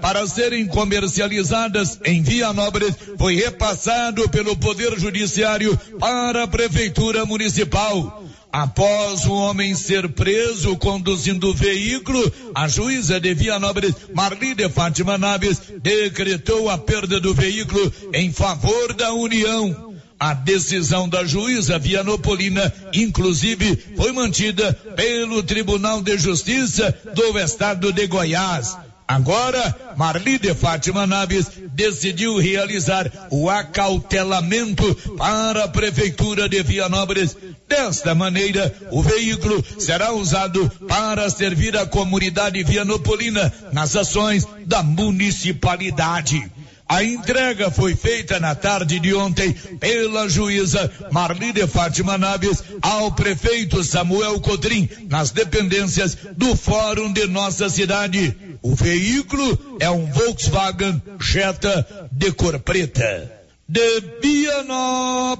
[0.00, 8.24] para serem comercializadas em Vianópolis foi repassado pelo Poder Judiciário para a Prefeitura Municipal.
[8.52, 15.18] Após o homem ser preso conduzindo o veículo, a juíza de Vianópolis, Marli de Fátima
[15.18, 19.94] Naves, decretou a perda do veículo em favor da União.
[20.18, 28.06] A decisão da juíza Vianopolina, inclusive, foi mantida pelo Tribunal de Justiça do Estado de
[28.06, 28.78] Goiás.
[29.08, 37.36] Agora, Marli de Fátima Naves decidiu realizar o acautelamento para a Prefeitura de Vianópolis.
[37.68, 46.50] Desta maneira, o veículo será usado para servir a comunidade vianopolina nas ações da municipalidade.
[46.88, 53.10] A entrega foi feita na tarde de ontem pela juíza Marli de Fátima Naves ao
[53.10, 58.36] prefeito Samuel Cotrim nas dependências do Fórum de nossa cidade.
[58.66, 63.32] O veículo é um Volkswagen Jetta de cor preta.
[63.68, 65.30] De Vianópolis,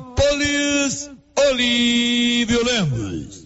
[1.37, 3.46] Olívio Lemos.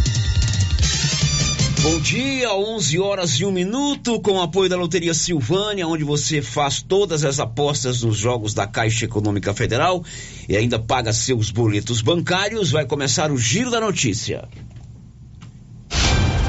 [1.83, 6.39] Bom dia, 11 horas e um minuto, com o apoio da Loteria Silvânia, onde você
[6.39, 10.03] faz todas as apostas nos jogos da Caixa Econômica Federal
[10.47, 12.69] e ainda paga seus boletos bancários.
[12.69, 14.47] Vai começar o Giro da Notícia.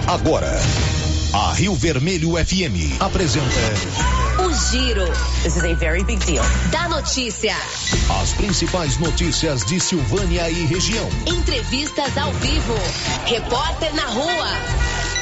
[0.06, 0.52] Agora,
[1.32, 3.46] a Rio Vermelho FM apresenta.
[4.38, 5.06] O Giro.
[5.44, 6.44] This is a very big deal.
[6.70, 7.56] Da notícia.
[8.20, 11.08] As principais notícias de Silvânia e região.
[11.26, 12.74] Entrevistas ao vivo.
[13.24, 14.91] Repórter na rua.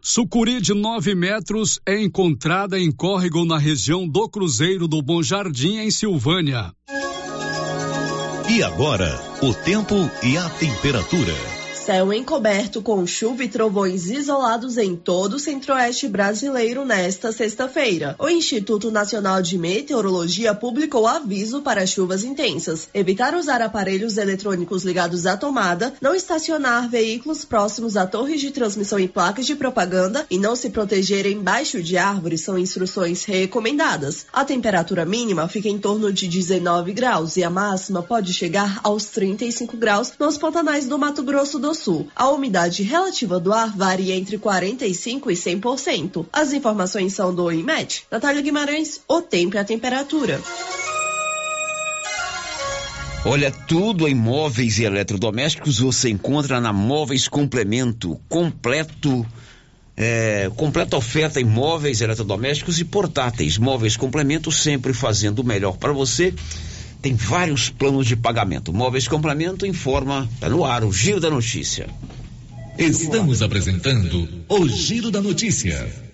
[0.00, 5.78] Sucuri de 9 metros é encontrada em córrego na região do Cruzeiro do Bom Jardim,
[5.78, 6.72] em Silvânia.
[8.48, 11.57] E agora, o tempo e a temperatura.
[11.88, 18.14] Céu encoberto com chuva e trovões isolados em todo o centro-oeste brasileiro nesta sexta-feira.
[18.18, 22.90] O Instituto Nacional de Meteorologia publicou aviso para chuvas intensas.
[22.92, 29.00] Evitar usar aparelhos eletrônicos ligados à tomada, não estacionar veículos próximos a torres de transmissão
[29.00, 34.26] e placas de propaganda e não se proteger embaixo de árvores são instruções recomendadas.
[34.30, 39.06] A temperatura mínima fica em torno de 19 graus e a máxima pode chegar aos
[39.06, 42.08] 35 graus nos pantanais do Mato Grosso do Sul.
[42.14, 46.26] A umidade relativa do ar varia entre 45% e 100%.
[46.32, 48.04] As informações são do IMET.
[48.10, 50.40] Natália Guimarães, o tempo e a temperatura.
[53.24, 59.26] Olha, tudo em móveis e eletrodomésticos você encontra na Móveis Complemento, completo,
[59.96, 63.58] é, completa oferta em móveis, eletrodomésticos e portáteis.
[63.58, 66.32] Móveis Complemento sempre fazendo o melhor para você.
[67.00, 68.72] Tem vários planos de pagamento.
[68.72, 71.88] Móveis Complemento informa, tá no ar, o Giro da Notícia.
[72.76, 76.08] Estamos apresentando o Giro da Notícia.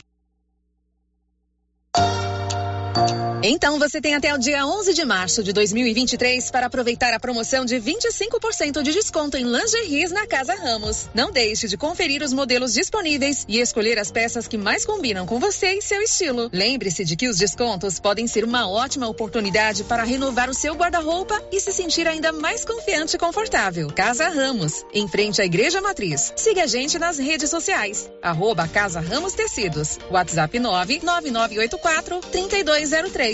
[3.46, 7.66] Então você tem até o dia 11 de março de 2023 para aproveitar a promoção
[7.66, 11.10] de 25% de desconto em lingeries na Casa Ramos.
[11.12, 15.38] Não deixe de conferir os modelos disponíveis e escolher as peças que mais combinam com
[15.38, 16.48] você e seu estilo.
[16.54, 21.38] Lembre-se de que os descontos podem ser uma ótima oportunidade para renovar o seu guarda-roupa
[21.52, 23.88] e se sentir ainda mais confiante e confortável.
[23.88, 26.32] Casa Ramos, em frente à Igreja Matriz.
[26.34, 28.10] Siga a gente nas redes sociais.
[28.22, 29.98] Arroba Casa Ramos Tecidos.
[30.10, 33.33] WhatsApp 99984 3203.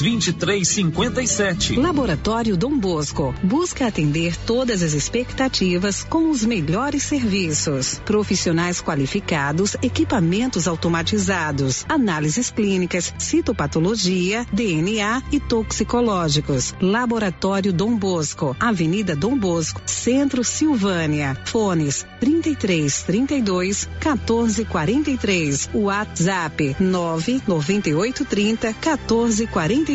[0.00, 1.76] 2357.
[1.76, 8.00] Laboratório Dom Bosco busca atender todas as expectativas com os melhores serviços.
[8.04, 16.74] Profissionais qualificados, equipamentos automatizados, análises clínicas, citopatologia, DNA e toxicológicos.
[16.80, 21.36] Laboratório Dom Bosco, Avenida Dom Bosco, Centro Silvânia.
[21.46, 25.70] Fones 33 32 14 43.
[25.74, 29.85] WhatsApp 99830 14 43.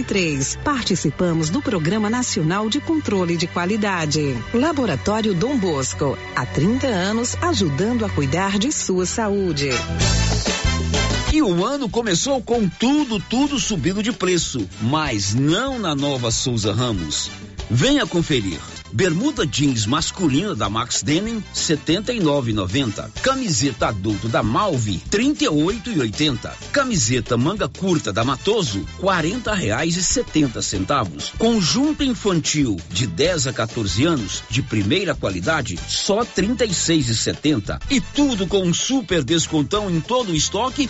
[0.63, 4.37] Participamos do Programa Nacional de Controle de Qualidade.
[4.53, 9.69] Laboratório Dom Bosco, há 30 anos ajudando a cuidar de sua saúde.
[11.33, 16.73] E o ano começou com tudo, tudo subindo de preço, mas não na nova Souza
[16.73, 17.29] Ramos.
[17.69, 18.59] Venha conferir.
[18.93, 23.09] Bermuda jeans masculina da Max Denim 79,90.
[23.21, 26.51] Camiseta adulto da Malve 38,80.
[26.71, 31.31] Camiseta manga curta da Matoso R$ reais e setenta centavos.
[31.37, 37.79] Conjunto infantil de 10 a 14 anos de primeira qualidade só R$ 36,70.
[37.89, 40.89] E tudo com um super descontão em todo o estoque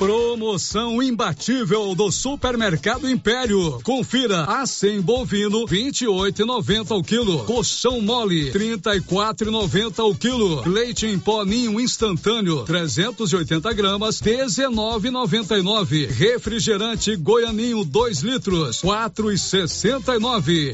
[0.00, 3.78] Promoção imbatível do Supermercado Império.
[3.82, 7.44] Confira a 100 bovino 28,90 ao quilo.
[7.44, 10.66] Colchão mole 34,90 ao quilo.
[10.66, 16.08] Leite em pó ninho instantâneo 380 gramas 19,99.
[16.08, 20.72] Refrigerante Goianinho 2 litros 4,69.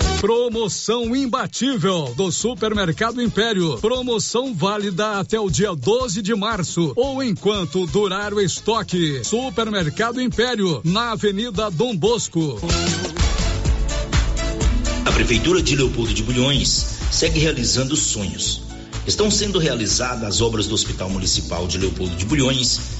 [0.20, 3.78] Promoção imbatível do Supermercado Império.
[3.78, 9.24] Promoção válida até o dia 12 de março ou enquanto durar o estoque.
[9.24, 12.60] Supermercado Império, na Avenida Dom Bosco.
[15.14, 18.60] Prefeitura de Leopoldo de Bulhões segue realizando sonhos.
[19.06, 22.99] Estão sendo realizadas as obras do Hospital Municipal de Leopoldo de Bulhões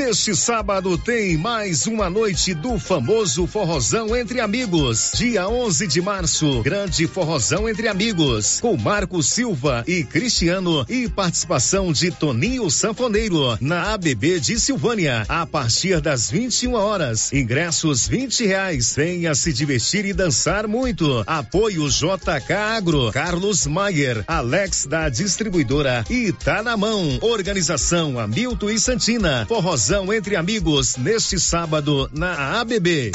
[0.00, 5.12] Neste sábado tem mais uma noite do famoso Forrozão Entre Amigos.
[5.14, 8.60] Dia 11 de março, grande Forrozão Entre Amigos.
[8.60, 15.26] Com Marco Silva e Cristiano e participação de Toninho Sanfoneiro na ABB de Silvânia.
[15.28, 17.30] A partir das 21 horas.
[17.30, 18.94] Ingressos 20 reais.
[18.96, 21.22] Venha se divertir e dançar muito.
[21.26, 27.18] Apoio JK Agro, Carlos Maier, Alex da distribuidora e tá na mão.
[27.20, 29.44] Organização Hamilton e Santina.
[29.46, 33.10] Forrozão entre amigos neste sábado na ABB.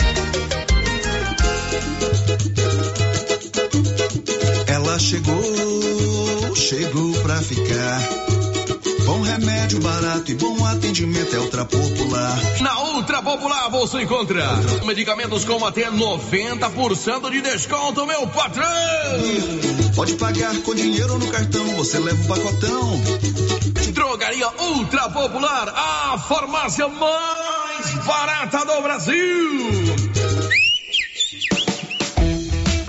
[4.68, 8.02] Ela chegou, chegou pra ficar.
[9.06, 12.42] Bom remédio barato e bom atendimento é Ultra Popular.
[12.60, 14.44] Na Ultra Popular você encontra
[14.86, 18.66] medicamentos com até 90% de desconto, meu patrão!
[19.96, 23.02] Pode pagar com dinheiro no cartão, você leva o pacotão.
[24.16, 29.85] Drogaria Ultra Popular, a farmácia mais barata do Brasil.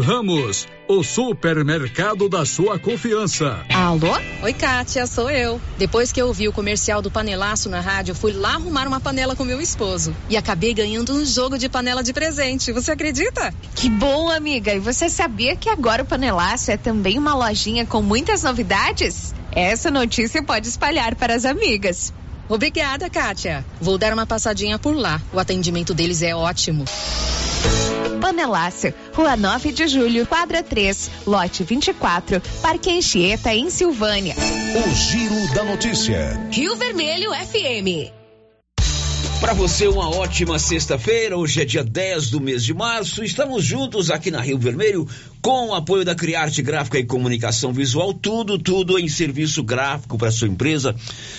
[0.00, 3.64] Ramos, o supermercado da sua confiança.
[3.72, 4.08] Alô?
[4.42, 5.60] Oi, Kátia, sou eu.
[5.78, 9.36] Depois que eu ouvi o comercial do panelaço na rádio, fui lá arrumar uma panela
[9.36, 10.16] com meu esposo.
[10.28, 12.72] E acabei ganhando um jogo de panela de presente.
[12.72, 13.54] Você acredita?
[13.74, 14.74] Que bom, amiga.
[14.74, 19.34] E você sabia que agora o panelaço é também uma lojinha com muitas novidades?
[19.52, 22.12] Essa notícia pode espalhar para as amigas.
[22.48, 23.64] Obrigada, Kátia.
[23.80, 25.20] Vou dar uma passadinha por lá.
[25.32, 26.84] O atendimento deles é ótimo.
[28.20, 34.36] Panelácio, Rua 9 de Julho, quadra 3, lote 24, Parque Anchieta, em Silvânia.
[34.36, 36.38] O Giro da Notícia.
[36.50, 38.12] Rio Vermelho FM.
[39.40, 41.34] Para você, uma ótima sexta-feira.
[41.34, 43.24] Hoje é dia 10 do mês de março.
[43.24, 45.08] Estamos juntos aqui na Rio Vermelho
[45.42, 48.12] com o apoio da Criarte Gráfica e Comunicação Visual.
[48.12, 50.94] Tudo, tudo em serviço gráfico para sua empresa.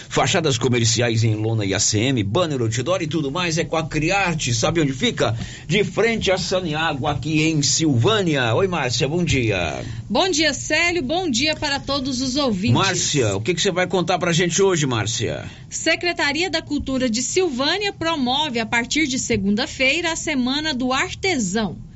[0.09, 4.53] Fachadas comerciais em lona e ACM, banner, outdoor e tudo mais é com a Criarte.
[4.53, 5.37] Sabe onde fica?
[5.67, 8.53] De frente a Saniago, aqui em Silvânia.
[8.55, 9.83] Oi, Márcia, bom dia.
[10.09, 11.03] Bom dia, Célio.
[11.03, 12.75] Bom dia para todos os ouvintes.
[12.75, 15.45] Márcia, o que, que você vai contar pra gente hoje, Márcia?
[15.69, 21.90] Secretaria da Cultura de Silvânia promove a partir de segunda-feira a Semana do Artesão.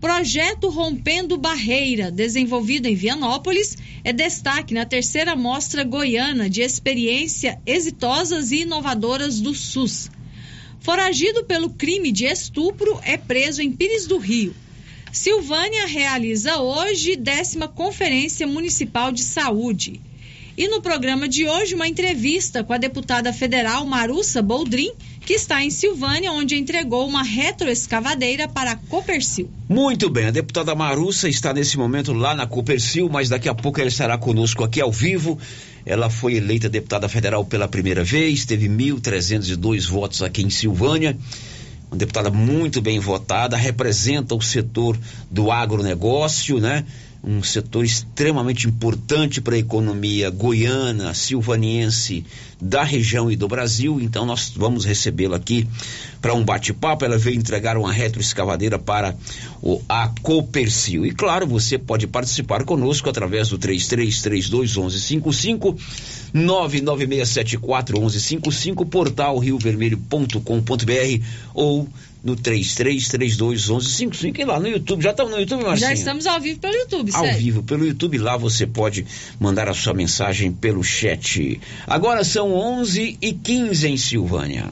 [0.00, 8.52] Projeto Rompendo Barreira, desenvolvido em Vianópolis, é destaque na terceira mostra goiana de experiência exitosas
[8.52, 10.08] e inovadoras do SUS.
[10.78, 14.54] Foragido pelo crime de estupro, é preso em Pires do Rio.
[15.12, 20.00] Silvânia realiza hoje décima Conferência Municipal de Saúde.
[20.58, 24.90] E no programa de hoje, uma entrevista com a deputada federal Marussa Boldrin,
[25.24, 29.48] que está em Silvânia, onde entregou uma retroescavadeira para a Copercil.
[29.68, 33.78] Muito bem, a deputada Marussa está nesse momento lá na Copercil, mas daqui a pouco
[33.78, 35.38] ela estará conosco aqui ao vivo.
[35.86, 41.16] Ela foi eleita deputada federal pela primeira vez, teve 1.302 votos aqui em Silvânia.
[41.88, 44.98] Uma deputada muito bem votada, representa o setor
[45.30, 46.84] do agronegócio, né?
[47.22, 52.24] Um setor extremamente importante para a economia goiana, silvaniense,
[52.60, 54.00] da região e do Brasil.
[54.00, 55.66] Então nós vamos recebê-la aqui
[56.20, 57.04] para um bate-papo.
[57.04, 59.16] Ela veio entregar uma retroescavadeira para
[59.60, 60.12] o a.
[61.06, 65.76] E claro, você pode participar conosco através do 3332 1155
[66.32, 71.88] 99674 1155 portal riovermelho.com.br ou
[72.22, 75.02] no 3332 1155 e lá no YouTube.
[75.02, 75.88] Já estamos no YouTube, Marcinho?
[75.88, 77.38] Já estamos ao vivo pelo YouTube, Ao sério.
[77.38, 79.06] vivo pelo YouTube, lá você pode
[79.40, 81.60] mandar a sua mensagem pelo chat.
[81.86, 84.66] Agora são 11 e 15 em Silvânia.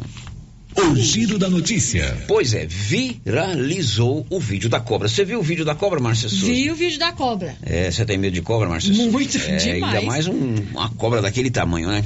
[0.78, 2.22] O giro da notícia.
[2.28, 5.08] Pois é, viralizou o vídeo da cobra.
[5.08, 6.44] Você viu o vídeo da cobra, Márcia Souza?
[6.46, 7.56] Vi o vídeo da cobra.
[7.62, 9.10] É, você tem medo de cobra, Márcia Souza?
[9.10, 9.94] Muito, é, demais.
[9.94, 12.04] Ainda mais um- uma cobra daquele tamanho, né?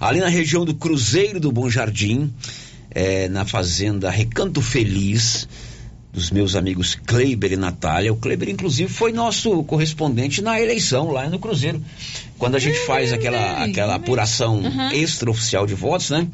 [0.00, 2.32] Ali na região do Cruzeiro do Bom Jardim,
[2.94, 5.48] é, na fazenda Recanto Feliz,
[6.12, 8.12] dos meus amigos Kleiber e Natália.
[8.12, 11.82] O Kleiber, inclusive, foi nosso correspondente na eleição lá no Cruzeiro.
[12.38, 14.92] Quando a gente faz aquela, aquela apuração Uhum.
[14.92, 16.28] extraoficial de votos, né?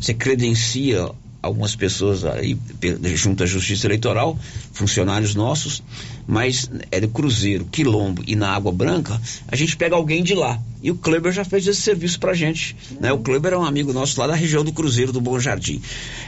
[0.00, 1.08] Você credencia
[1.42, 2.56] algumas pessoas aí
[3.14, 4.38] junto à Justiça Eleitoral,
[4.72, 5.82] funcionários nossos,
[6.26, 10.60] mas é do Cruzeiro, Quilombo e na Água Branca, a gente pega alguém de lá.
[10.82, 12.76] E o Kleber já fez esse serviço pra gente.
[13.00, 13.12] Né?
[13.12, 15.80] O Kleber é um amigo nosso lá da região do Cruzeiro do Bom Jardim.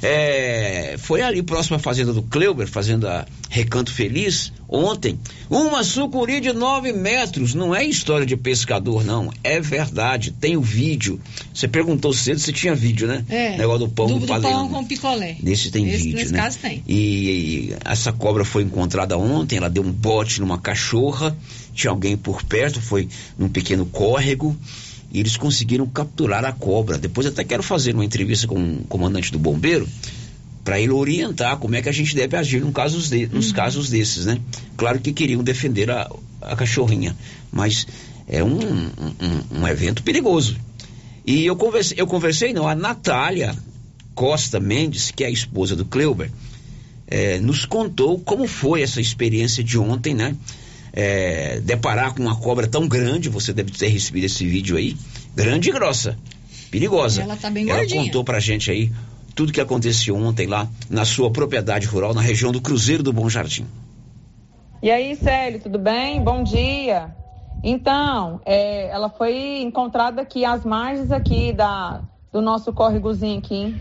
[0.02, 6.52] É, foi ali próximo à fazenda do Kleber, fazenda Recanto Feliz, ontem, uma sucuri de
[6.52, 7.54] 9 metros.
[7.54, 9.30] Não é história de pescador, não.
[9.44, 10.32] É verdade.
[10.32, 11.20] Tem o vídeo.
[11.54, 13.24] Você perguntou cedo se tinha vídeo, né?
[13.28, 13.56] É.
[13.58, 15.36] Negócio do pão do, do, do pão com picolé.
[15.42, 16.38] Nesse tem Esse- vídeo, nesse né?
[16.38, 16.82] caso tem.
[16.86, 16.96] E,
[17.70, 21.36] e essa cobra foi encontrada ontem, ela deu um bote numa cachorra,
[21.74, 24.56] tinha alguém por perto, foi num pequeno córrego,
[25.10, 26.98] e eles conseguiram capturar a cobra.
[26.98, 29.88] Depois até quero fazer uma entrevista com o comandante do bombeiro,
[30.64, 33.88] para ele orientar como é que a gente deve agir num casos de- nos casos
[33.88, 34.38] desses, né?
[34.76, 36.10] Claro que queriam defender a,
[36.42, 37.16] a cachorrinha,
[37.50, 37.86] mas
[38.26, 40.56] é um, um, um- evento perigoso.
[41.24, 43.56] E eu conversei, eu conversei não, a Natália
[44.14, 46.30] Costa Mendes, que é a esposa do Kleuber,
[47.10, 50.36] eh, nos contou como foi essa experiência de ontem, né?
[50.92, 54.96] Eh, deparar com uma cobra tão grande, você deve ter recebido esse vídeo aí,
[55.34, 56.16] grande e grossa,
[56.70, 57.22] perigosa.
[57.22, 58.04] Ela tá bem Ela gordinha.
[58.04, 58.90] contou pra gente aí
[59.34, 63.28] tudo que aconteceu ontem lá na sua propriedade rural, na região do Cruzeiro do Bom
[63.28, 63.66] Jardim.
[64.82, 66.22] E aí, Célio, tudo bem?
[66.22, 67.14] Bom dia.
[67.62, 73.76] Então, é, ela foi encontrada aqui às margens aqui da, do nosso córregozinho aqui.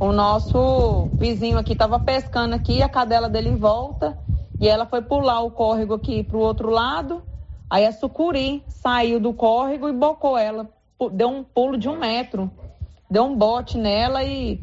[0.00, 4.18] O nosso vizinho aqui estava pescando aqui, a cadela dele em volta,
[4.58, 7.22] e ela foi pular o córrego aqui para o outro lado.
[7.68, 10.70] Aí a sucuri saiu do córrego e bocou ela,
[11.12, 12.50] deu um pulo de um metro,
[13.10, 14.58] deu um bote nela e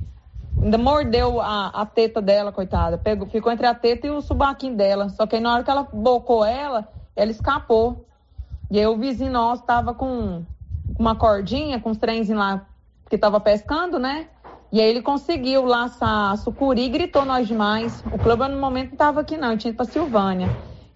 [0.59, 2.97] ainda mordeu a, a teta dela, coitada.
[2.97, 5.09] Pegou, ficou entre a teta e o subaquinho dela.
[5.09, 8.07] Só que aí na hora que ela bocou ela, ela escapou.
[8.71, 10.43] E aí o vizinho nosso tava com
[10.97, 12.65] uma cordinha, com os trenzinhos lá
[13.07, 14.27] que tava pescando, né?
[14.71, 18.03] E aí ele conseguiu laçar a sucuri e gritou nós demais.
[18.11, 20.47] O clube no momento não tava aqui não, tinha ido pra Silvânia.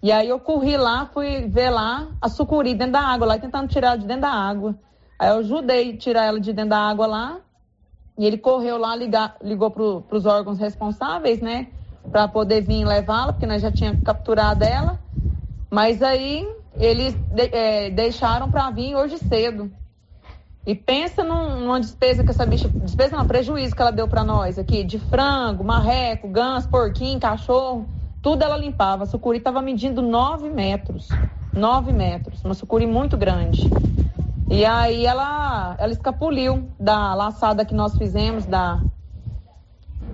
[0.02, 3.68] E aí eu corri lá, fui ver lá a sucuri dentro da água, lá tentando
[3.68, 4.78] tirar ela de dentro da água.
[5.18, 7.40] Aí eu ajudei a tirar ela de dentro da água lá.
[8.18, 11.68] E ele correu lá, ligar, ligou para os órgãos responsáveis, né?
[12.10, 14.98] Para poder vir levá-la, porque nós já tínhamos capturado ela.
[15.70, 19.72] Mas aí eles de- eh, deixaram para vir hoje cedo.
[20.64, 22.68] E pensa num- numa despesa que essa bicha.
[22.68, 27.86] Despesa não, prejuízo que ela deu para nós aqui, de frango, marreco, ganso, porquinho, cachorro.
[28.22, 29.02] Tudo ela limpava.
[29.02, 31.08] A sucuri estava medindo 9 metros.
[31.54, 32.44] 9 metros.
[32.44, 33.68] Uma sucuri muito grande.
[34.48, 38.80] E aí ela, ela escapuliu da laçada que nós fizemos, da,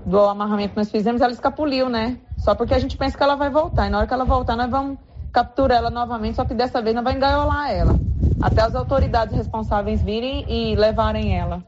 [0.06, 2.18] do amarramento que nós fizemos, ela escapuliu, né?
[2.38, 3.87] Só porque a gente pensa que ela vai voltar.
[3.87, 4.96] E na hora que ela voltar, nós vamos
[5.33, 7.99] capturar ela novamente, só que dessa vez nós vamos engaiolar ela.
[8.41, 11.62] Até as autoridades responsáveis virem e levarem ela.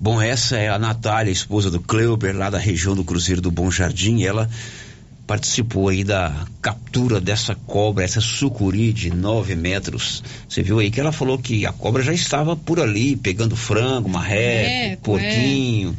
[0.00, 3.70] Bom, essa é a Natália, esposa do Kleuber, lá da região do Cruzeiro do Bom
[3.70, 4.24] Jardim.
[4.24, 4.50] Ela
[5.28, 10.24] participou aí da captura dessa cobra, essa sucuri de 9 metros.
[10.48, 14.08] Você viu aí que ela falou que a cobra já estava por ali, pegando frango,
[14.08, 15.96] marreco, Marreco, porquinho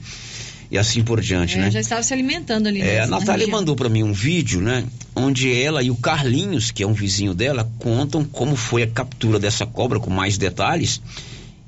[0.73, 1.71] e assim por diante, É, né?
[1.71, 2.81] já estava se alimentando ali.
[2.81, 3.59] É, a Natália região.
[3.59, 4.83] mandou para mim um vídeo, né?
[5.15, 9.37] Onde ela e o Carlinhos, que é um vizinho dela, contam como foi a captura
[9.37, 10.99] dessa cobra com mais detalhes.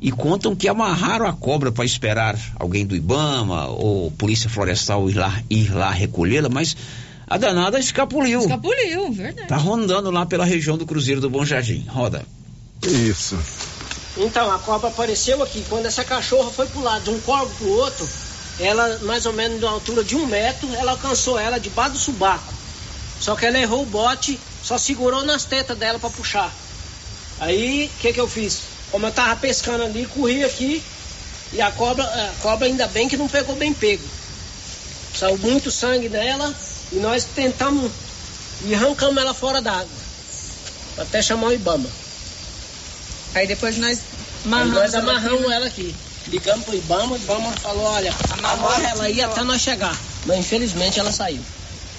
[0.01, 5.13] E contam que amarraram a cobra para esperar alguém do Ibama ou Polícia Florestal ir
[5.13, 6.75] lá, ir lá recolhê-la, mas
[7.27, 8.39] a danada escapuliu.
[8.41, 9.47] Escapuliu, verdade.
[9.47, 11.85] Tá rondando lá pela região do Cruzeiro do Bom Jardim.
[11.87, 12.25] Roda.
[12.83, 13.37] Isso.
[14.17, 15.63] Então, a cobra apareceu aqui.
[15.69, 18.07] Quando essa cachorra foi pro lado de um corvo pro outro,
[18.59, 21.97] ela, mais ou menos de uma altura de um metro, ela alcançou ela debaixo do
[21.99, 22.53] subaco.
[23.19, 26.51] Só que ela errou o bote, só segurou nas tetas dela para puxar.
[27.39, 28.59] Aí, o que que eu fiz?
[28.91, 30.81] Como eu tava pescando ali, corri aqui
[31.53, 34.03] e a cobra, a cobra ainda bem que não pegou bem pego.
[35.17, 36.53] Saiu muito sangue dela
[36.91, 37.91] e nós tentamos
[38.63, 39.87] e arrancamos ela fora d'água.
[40.97, 41.89] Até chamar o Ibama.
[43.33, 43.99] Aí depois nós
[44.45, 45.93] amarramos, nós amarramos ela, ela aqui.
[46.27, 49.95] Ligamos pro Ibama, o Ibama falou, olha, amarra ela aí até nós chegar.
[50.25, 51.41] Mas infelizmente ela saiu.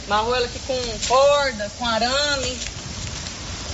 [0.07, 2.59] Amarrou ela aqui com corda, com arame.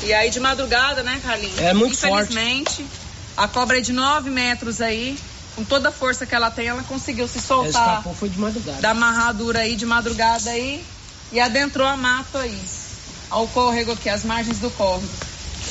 [0.03, 1.59] E aí de madrugada, né, Carlinhos?
[1.59, 2.91] É muito Infelizmente, forte.
[3.37, 5.19] a cobra é de 9 metros aí.
[5.55, 7.69] Com toda a força que ela tem, ela conseguiu se soltar.
[7.69, 8.81] Escapou, foi de madrugada.
[8.81, 10.85] Da amarradura aí de madrugada aí.
[11.31, 12.59] E adentrou a mata aí.
[13.31, 15.09] Ao córrego aqui, as margens do córrego.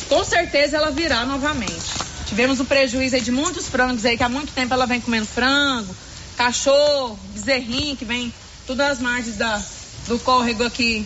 [0.07, 2.10] Com certeza ela virá novamente.
[2.31, 5.25] Tivemos um prejuízo aí de muitos frangos aí, que há muito tempo ela vem comendo
[5.25, 5.93] frango,
[6.37, 8.33] cachorro, bezerrinho, que vem
[8.65, 9.61] tudo às margens da,
[10.07, 11.05] do córrego aqui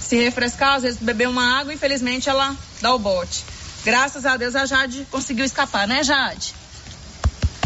[0.00, 3.44] se refrescar, às vezes beber uma água, infelizmente ela dá o bote.
[3.84, 6.54] Graças a Deus a Jade conseguiu escapar, né, Jade?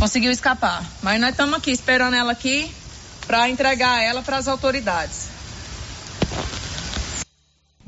[0.01, 0.85] Conseguiu escapar.
[1.01, 2.69] Mas nós estamos aqui esperando ela aqui
[3.25, 5.29] para entregar ela para as autoridades.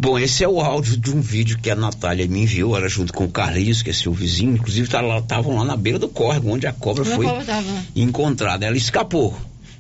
[0.00, 3.12] Bom, esse é o áudio de um vídeo que a Natália me enviou, ela junto
[3.12, 6.50] com o Carlinhos, que é seu vizinho, inclusive estavam tá lá, na beira do córrego,
[6.50, 7.26] onde a cobra foi
[7.96, 8.64] encontrada.
[8.64, 9.36] Ela escapou.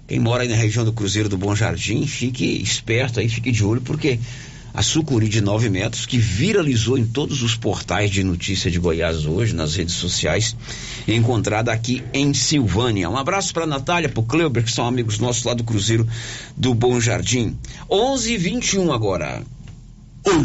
[0.08, 3.64] Quem mora aí na região do Cruzeiro do Bom Jardim, fique esperto aí, fique de
[3.64, 4.18] olho, porque
[4.74, 9.24] a sucuri de 9 metros, que viralizou em todos os portais de notícia de Goiás
[9.24, 10.56] hoje, nas redes sociais,
[11.06, 13.08] é encontrada aqui em Silvânia.
[13.08, 16.08] Um abraço para Natália, para o Kleuber, que são amigos nossos lá do Cruzeiro
[16.56, 17.56] do Bom Jardim.
[17.88, 19.44] 11 h 21 agora.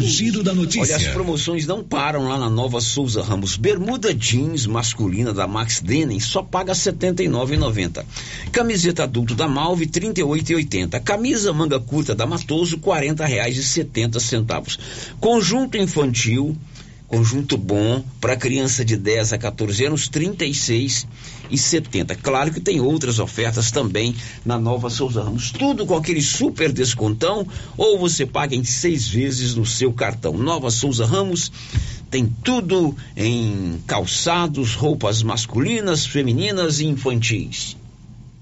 [0.00, 0.96] Giro da notícia.
[0.96, 3.56] Olha, as promoções não param lá na Nova Souza Ramos.
[3.56, 8.04] Bermuda jeans masculina da Max Denim só paga R$ 79,90.
[8.50, 11.00] Camiseta adulto da Malve R$ 38,80.
[11.02, 14.78] Camisa manga curta da Matoso R$ 40,70.
[15.20, 16.56] Conjunto infantil
[17.06, 21.06] Conjunto bom para criança de 10 a 14 anos, 36
[21.50, 22.16] e 70.
[22.16, 25.50] Claro que tem outras ofertas também na Nova Souza Ramos.
[25.50, 30.32] Tudo com aquele super descontão ou você paga em seis vezes no seu cartão.
[30.38, 31.52] Nova Souza Ramos
[32.10, 37.76] tem tudo em calçados, roupas masculinas, femininas e infantis.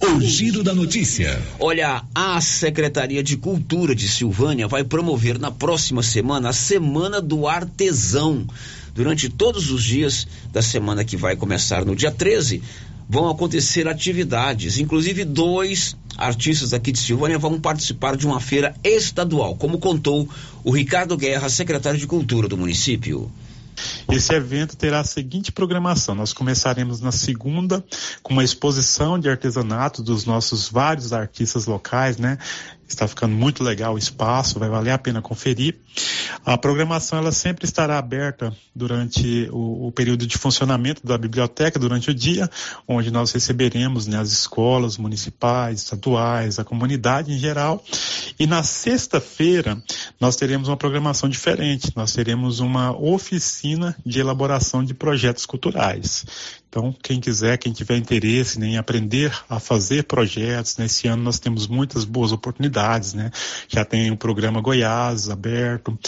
[0.03, 1.41] O giro da notícia.
[1.61, 7.47] Olha, a Secretaria de Cultura de Silvânia vai promover na próxima semana a Semana do
[7.47, 8.45] Artesão.
[8.93, 12.61] Durante todos os dias da semana que vai começar no dia 13,
[13.09, 14.77] vão acontecer atividades.
[14.81, 20.29] Inclusive, dois artistas aqui de Silvânia vão participar de uma feira estadual, como contou
[20.65, 23.31] o Ricardo Guerra, secretário de Cultura do município.
[24.11, 27.85] Esse evento terá a seguinte programação: nós começaremos na segunda
[28.23, 32.39] com uma exposição de artesanato dos nossos vários artistas locais, né?
[32.89, 35.77] Está ficando muito legal o espaço, vai valer a pena conferir.
[36.45, 42.11] A programação ela sempre estará aberta durante o, o período de funcionamento da biblioteca, durante
[42.11, 42.51] o dia,
[42.87, 47.83] onde nós receberemos né, as escolas municipais, estaduais, a comunidade em geral.
[48.39, 49.83] E na sexta-feira
[50.21, 51.93] nós teremos uma programação diferente.
[51.97, 56.25] Nós teremos uma oficina de elaboração de projetos culturais.
[56.73, 61.39] Então, quem quiser, quem tiver interesse né, em aprender a fazer projetos, nesse ano nós
[61.39, 63.31] temos muitas boas oportunidades, né?
[63.69, 65.99] Já tem o programa Goiás aberto,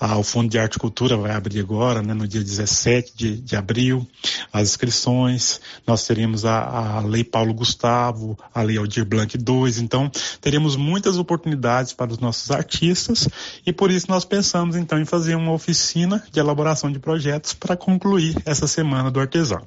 [0.00, 3.36] ah, o Fundo de Arte e Cultura vai abrir agora, né, no dia 17 de,
[3.36, 4.06] de abril,
[4.50, 10.10] as inscrições, nós teremos a, a Lei Paulo Gustavo, a Lei Aldir Blanc II, então
[10.40, 13.28] teremos muitas oportunidades para os nossos artistas
[13.66, 17.76] e por isso nós pensamos então em fazer uma oficina de elaboração de projetos para
[17.76, 19.62] concluir essa semana do artesão.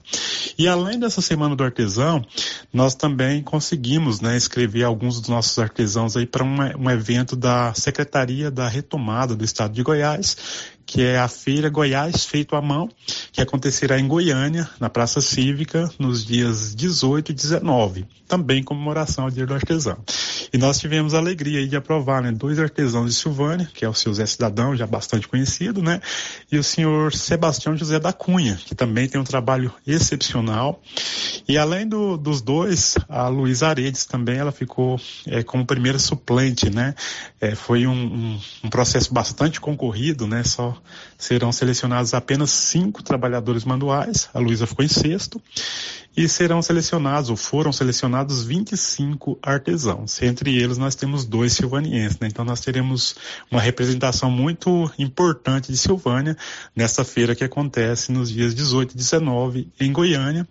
[0.58, 2.26] E além dessa Semana do Artesão,
[2.74, 8.52] nós também conseguimos né, escrever alguns dos nossos artesãos aí para um evento da Secretaria
[8.52, 10.38] da Retomada do Estado de Goiás,
[10.90, 12.90] que é a Feira Goiás Feito à Mão,
[13.32, 19.30] que acontecerá em Goiânia, na Praça Cívica, nos dias 18 e 19, também comemoração ao
[19.30, 20.00] Dia do Artesão.
[20.52, 23.94] E nós tivemos a alegria de aprovar né, dois artesãos de Silvânia, que é o
[23.94, 26.02] seu Zé Cidadão, já bastante conhecido, né?
[26.52, 30.82] E o senhor Sebastião José da Cunha, que também tem um trabalho excepcional.
[31.48, 36.68] E além do, dos dois, a Luísa Aredes também, ela ficou é, como primeira suplente,
[36.68, 36.96] né?
[37.40, 40.44] É, foi um, um, um processo bastante concorrido, né?
[40.44, 40.79] Só
[41.18, 45.42] serão selecionados apenas cinco trabalhadores manuais, a Luísa ficou em sexto,
[46.18, 50.22] e serão selecionados, ou foram selecionados 25 artesãos.
[50.22, 52.28] Entre eles nós temos dois silvanienses, né?
[52.28, 53.16] Então nós teremos
[53.50, 56.36] uma representação muito importante de Silvânia
[56.76, 60.48] nessa feira que acontece nos dias 18 e 19 em Goiânia.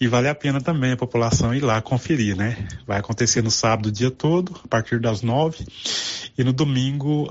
[0.00, 2.56] E vale a pena também a população ir lá conferir, né?
[2.86, 5.66] Vai acontecer no sábado o dia todo, a partir das nove,
[6.38, 7.28] e no domingo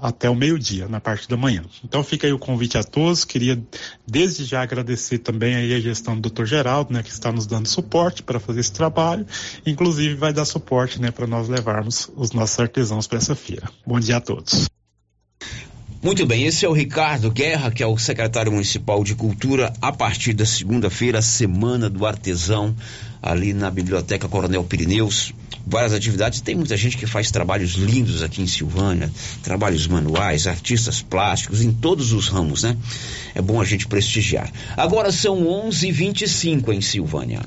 [0.00, 1.64] até o meio-dia, na parte da manhã.
[1.82, 3.24] Então fica aí o convite a todos.
[3.24, 3.60] Queria
[4.06, 6.44] desde já agradecer também aí a gestão do Dr.
[6.44, 9.26] Geraldo, né, que está nos dando suporte para fazer esse trabalho.
[9.66, 13.68] Inclusive vai dar suporte, né, para nós levarmos os nossos artesãos para essa feira.
[13.84, 14.68] Bom dia a todos.
[16.00, 19.90] Muito bem, esse é o Ricardo Guerra, que é o secretário municipal de Cultura, a
[19.90, 22.72] partir da segunda-feira, Semana do Artesão,
[23.20, 25.34] ali na Biblioteca Coronel Pirineus.
[25.66, 29.10] Várias atividades, tem muita gente que faz trabalhos lindos aqui em Silvânia,
[29.42, 32.76] trabalhos manuais, artistas plásticos, em todos os ramos, né?
[33.34, 34.52] É bom a gente prestigiar.
[34.76, 37.42] Agora são 11:25 em Silvânia.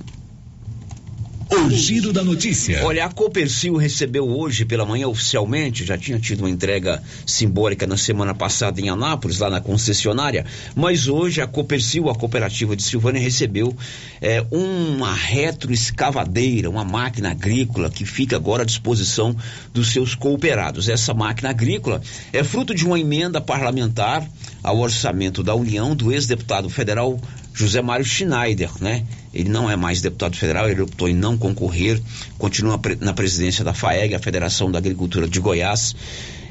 [1.54, 2.86] O giro da notícia.
[2.86, 7.98] Olha, a Copercil recebeu hoje pela manhã oficialmente, já tinha tido uma entrega simbólica na
[7.98, 13.22] semana passada em Anápolis, lá na concessionária, mas hoje a Copercil, a cooperativa de Silvânia,
[13.22, 13.76] recebeu
[14.22, 19.36] é, uma retroescavadeira, uma máquina agrícola que fica agora à disposição
[19.74, 20.88] dos seus cooperados.
[20.88, 24.26] Essa máquina agrícola é fruto de uma emenda parlamentar
[24.64, 27.20] ao orçamento da União do ex-deputado federal
[27.54, 29.06] José Mário Schneider, né?
[29.34, 32.02] Ele não é mais deputado federal, ele optou em não concorrer,
[32.38, 35.96] continua na presidência da FAEG, a Federação da Agricultura de Goiás,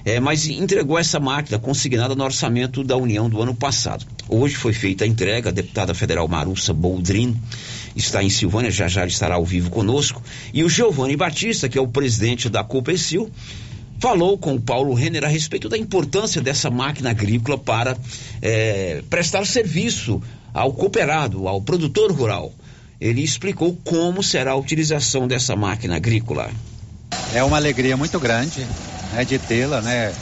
[0.04, 4.06] é, mas entregou essa máquina consignada no orçamento da União do ano passado.
[4.28, 7.36] Hoje foi feita a entrega, a deputada federal Marussa Boldrin
[7.94, 10.22] está em Silvânia, já já estará ao vivo conosco,
[10.54, 13.30] e o Giovanni Batista, que é o presidente da Copecil,
[13.98, 17.96] falou com o Paulo Renner a respeito da importância dessa máquina agrícola para
[18.40, 20.22] é, prestar serviço
[20.54, 22.52] ao cooperado, ao produtor rural.
[23.00, 26.50] Ele explicou como será a utilização dessa máquina agrícola.
[27.32, 28.66] É uma alegria muito grande
[29.12, 30.12] né, de tê-la, né,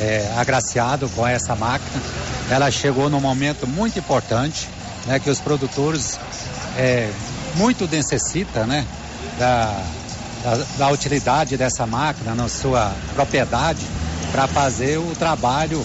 [0.00, 2.00] é, agraciado com essa máquina.
[2.48, 4.68] Ela chegou num momento muito importante,
[5.06, 6.18] né, que os produtores
[6.76, 7.10] é,
[7.56, 8.86] muito necessitam, né,
[9.36, 9.84] da,
[10.44, 13.84] da, da utilidade dessa máquina na sua propriedade
[14.30, 15.84] para fazer o trabalho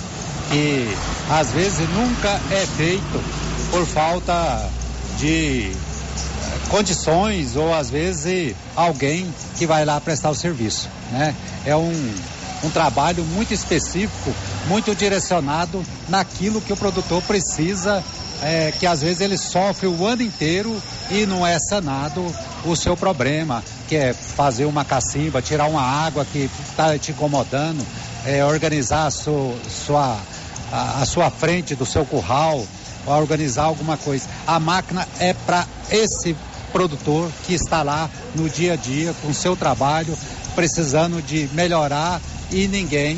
[0.52, 0.96] que
[1.30, 3.24] às vezes nunca é feito
[3.72, 4.70] por falta
[5.20, 5.72] de
[6.70, 11.36] condições ou às vezes alguém que vai lá prestar o serviço, né?
[11.66, 12.16] É um,
[12.64, 14.34] um trabalho muito específico,
[14.68, 18.04] muito direcionado naquilo que o produtor precisa,
[18.42, 22.24] é, que às vezes ele sofre o ano inteiro e não é sanado
[22.64, 27.86] o seu problema, que é fazer uma cacimba, tirar uma água que está te incomodando,
[28.26, 30.18] é, organizar a sua, sua
[30.72, 32.64] a, a sua frente do seu curral,
[33.06, 34.28] organizar alguma coisa.
[34.46, 36.36] A máquina é para esse
[36.70, 40.18] produtor que está lá no dia a dia com seu trabalho,
[40.56, 43.18] precisando de melhorar e ninguém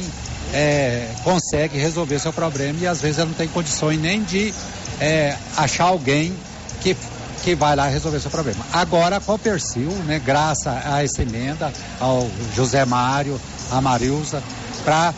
[0.53, 4.53] é, consegue resolver seu problema e às vezes ele não tem condições nem de
[4.99, 6.35] é, achar alguém
[6.81, 6.95] que,
[7.43, 8.65] que vai lá resolver seu problema.
[8.73, 13.39] Agora a Copercil, né, graças a essa emenda, ao José Mário,
[13.71, 14.43] a Marilza,
[14.83, 15.13] para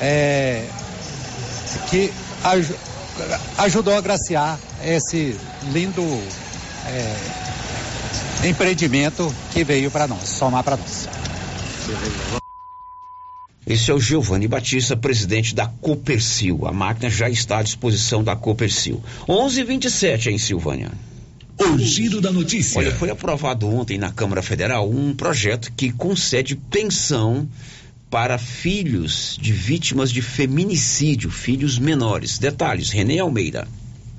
[0.00, 0.66] é,
[1.88, 2.12] que
[3.58, 5.36] ajudou a graciar esse
[5.70, 6.02] lindo
[6.86, 7.14] é,
[8.44, 11.08] empreendimento que veio para nós, somar para nós.
[13.64, 16.66] Esse é o Giovanni Batista, presidente da Copercil.
[16.66, 19.02] A máquina já está à disposição da Copercil.
[19.28, 20.90] 11:27 em Silvânia.
[21.58, 22.78] O giro da notícia.
[22.78, 27.48] Olha, foi aprovado ontem na Câmara Federal um projeto que concede pensão
[28.10, 32.38] para filhos de vítimas de feminicídio, filhos menores.
[32.38, 33.68] Detalhes, Renê Almeida.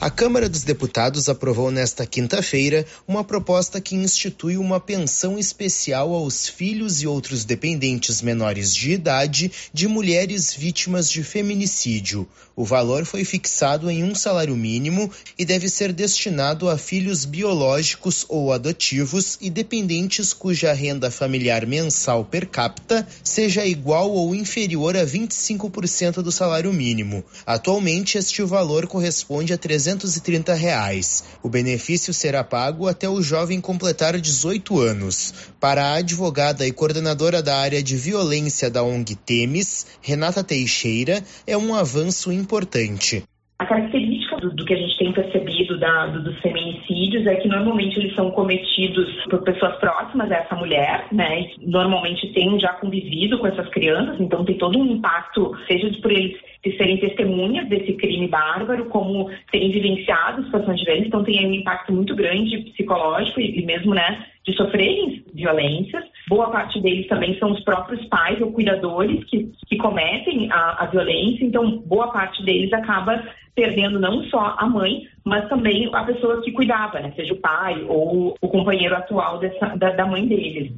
[0.03, 6.45] A Câmara dos Deputados aprovou nesta quinta-feira uma proposta que institui uma pensão especial aos
[6.45, 12.27] filhos e outros dependentes menores de idade de mulheres vítimas de feminicídio.
[12.53, 18.25] O valor foi fixado em um salário mínimo e deve ser destinado a filhos biológicos
[18.27, 25.05] ou adotivos e dependentes cuja renda familiar mensal per capita seja igual ou inferior a
[25.05, 27.23] 25% do salário mínimo.
[27.45, 31.37] Atualmente, este valor corresponde a 300 330 reais.
[31.43, 35.53] O benefício será pago até o jovem completar 18 anos.
[35.59, 41.57] Para a advogada e coordenadora da área de violência da ONG Temes, Renata Teixeira, é
[41.57, 43.23] um avanço importante.
[43.59, 47.47] A característica do, do, que a gente tem percebido da, do, dos feminicídios é que
[47.47, 51.47] normalmente eles são cometidos por pessoas próximas a essa mulher, né?
[51.61, 56.37] Normalmente têm já convivido com essas crianças, então tem todo um impacto, seja por eles
[56.63, 61.53] de serem testemunhas desse crime bárbaro, como terem vivenciado situações de violência, então tem um
[61.53, 66.03] impacto muito grande psicológico e, e mesmo, né, de sofrerem violências.
[66.27, 70.85] Boa parte deles também são os próprios pais ou cuidadores que, que cometem a, a
[70.85, 73.23] violência, então boa parte deles acaba
[73.55, 77.13] perdendo não só a mãe, mas também a pessoa que cuidava, né?
[77.15, 80.71] seja o pai ou o companheiro atual dessa, da, da mãe deles.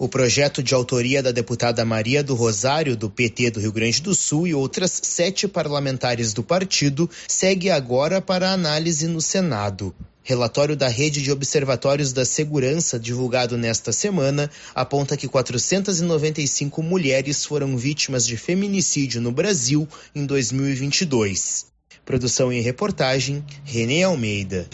[0.00, 4.14] O projeto de autoria da deputada Maria do Rosário, do PT do Rio Grande do
[4.14, 9.94] Sul, e outras sete parlamentares do partido segue agora para análise no Senado.
[10.22, 17.76] Relatório da Rede de Observatórios da Segurança, divulgado nesta semana, aponta que 495 mulheres foram
[17.76, 21.66] vítimas de feminicídio no Brasil em 2022.
[22.06, 24.66] Produção e reportagem, Renê Almeida.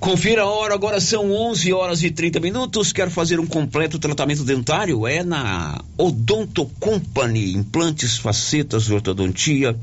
[0.00, 2.92] Confira a hora, agora são 11 horas e 30 minutos.
[2.92, 5.06] Quer fazer um completo tratamento dentário?
[5.06, 7.52] É na Odonto Company.
[7.52, 9.76] Implantes, facetas, ortodontia,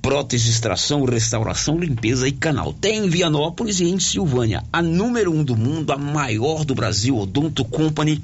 [0.00, 2.72] prótese, extração, restauração, limpeza e canal.
[2.72, 4.64] Tem em Vianópolis e em Silvânia.
[4.72, 8.22] A número um do mundo, a maior do Brasil, Odonto Company.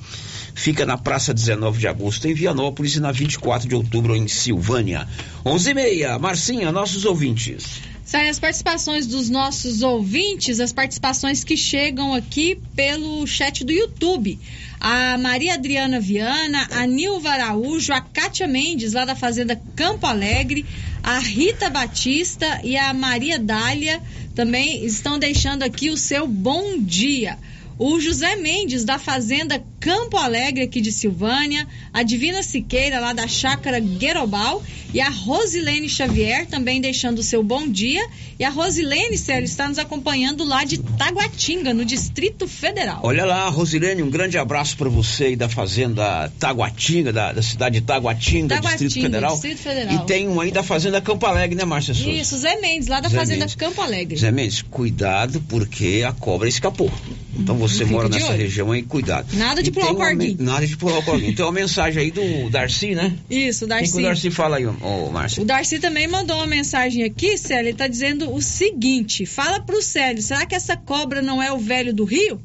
[0.54, 5.06] Fica na Praça 19 de Agosto, em Vianópolis, e na 24 de outubro, em Silvânia.
[5.44, 6.18] 11 e meia.
[6.18, 7.89] Marcinha, nossos ouvintes.
[8.10, 14.36] Saem as participações dos nossos ouvintes, as participações que chegam aqui pelo chat do YouTube.
[14.80, 20.66] A Maria Adriana Viana, a Nilva Araújo, a Kátia Mendes, lá da Fazenda Campo Alegre,
[21.04, 24.02] a Rita Batista e a Maria Dália
[24.34, 27.38] também estão deixando aqui o seu bom dia.
[27.82, 33.26] O José Mendes, da Fazenda Campo Alegre, aqui de Silvânia, a Divina Siqueira, lá da
[33.26, 34.62] Chácara Guerobal,
[34.92, 38.06] e a Rosilene Xavier, também deixando o seu bom dia.
[38.38, 43.00] E a Rosilene, Célio, está nos acompanhando lá de Taguatinga, no Distrito Federal.
[43.02, 47.80] Olha lá, Rosilene, um grande abraço para você aí da Fazenda Taguatinga, da, da cidade
[47.80, 49.32] de Taguatinga, Taguatinga Distrito, Federal.
[49.32, 49.94] Distrito Federal.
[49.94, 52.10] E tem um aí da Fazenda Campo Alegre, né, Márcia Souza?
[52.10, 53.54] Isso, Zé Mendes, lá da Zé Fazenda Mendes.
[53.54, 54.18] Campo Alegre.
[54.18, 56.92] Zé Mendes, cuidado porque a cobra escapou.
[57.40, 58.36] Então você mora nessa olho.
[58.38, 59.26] região aí, cuidado.
[59.36, 60.36] Nada de pular o corguinho.
[60.40, 61.34] Nada de pular o corguinho.
[61.34, 63.12] Tem uma mensagem aí do Darcy, né?
[63.30, 63.86] Isso, O Darcy.
[63.86, 65.42] que, que o Darcy fala aí, ô, ô Márcia?
[65.42, 67.60] O Darcy também mandou uma mensagem aqui, Célio.
[67.62, 71.58] Ele está dizendo o seguinte: fala pro Célio, será que essa cobra não é o
[71.58, 72.40] velho do Rio?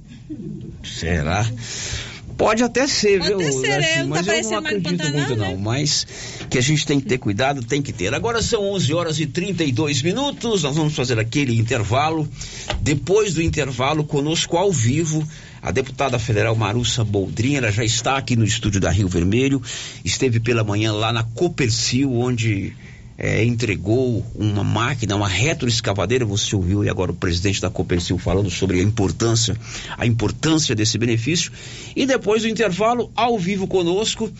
[0.83, 1.45] Será?
[2.37, 3.51] Pode até ser, Pode viu?
[3.51, 5.49] ser, Darcy, é, não tá mas eu não acredito Pantanal, muito, né?
[5.49, 5.57] não.
[5.57, 6.05] Mas
[6.49, 8.13] que a gente tem que ter cuidado, tem que ter.
[8.13, 10.63] Agora são 11 horas e 32 minutos.
[10.63, 12.27] Nós vamos fazer aquele intervalo.
[12.81, 15.25] Depois do intervalo, conosco ao vivo,
[15.61, 17.55] a deputada federal Marussa Boldrin.
[17.55, 19.61] Ela já está aqui no estúdio da Rio Vermelho.
[20.03, 22.75] Esteve pela manhã lá na Copercil, onde
[23.17, 26.25] é, entregou uma máquina, uma retroescavadeira.
[26.25, 29.57] Você ouviu e agora o presidente da Copercil falando sobre a importância,
[29.97, 31.51] a importância desse benefício.
[31.95, 34.31] E depois do intervalo, ao vivo conosco,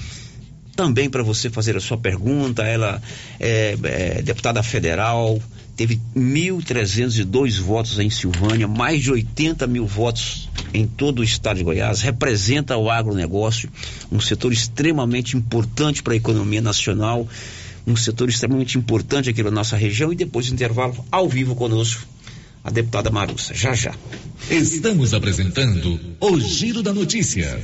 [0.76, 2.64] também para você fazer a sua pergunta.
[2.64, 3.02] Ela
[3.40, 5.42] é, é deputada federal,
[5.76, 11.64] teve 1.302 votos em Silvânia, mais de 80 mil votos em todo o estado de
[11.64, 13.70] Goiás, representa o agronegócio,
[14.12, 17.28] um setor extremamente importante para a economia nacional,
[17.86, 20.12] um setor extremamente importante aqui na nossa região.
[20.12, 22.06] E depois intervalo, ao vivo conosco,
[22.64, 23.54] a deputada Marussa.
[23.54, 23.94] Já já.
[24.50, 27.64] Estamos apresentando o Giro da Notícia.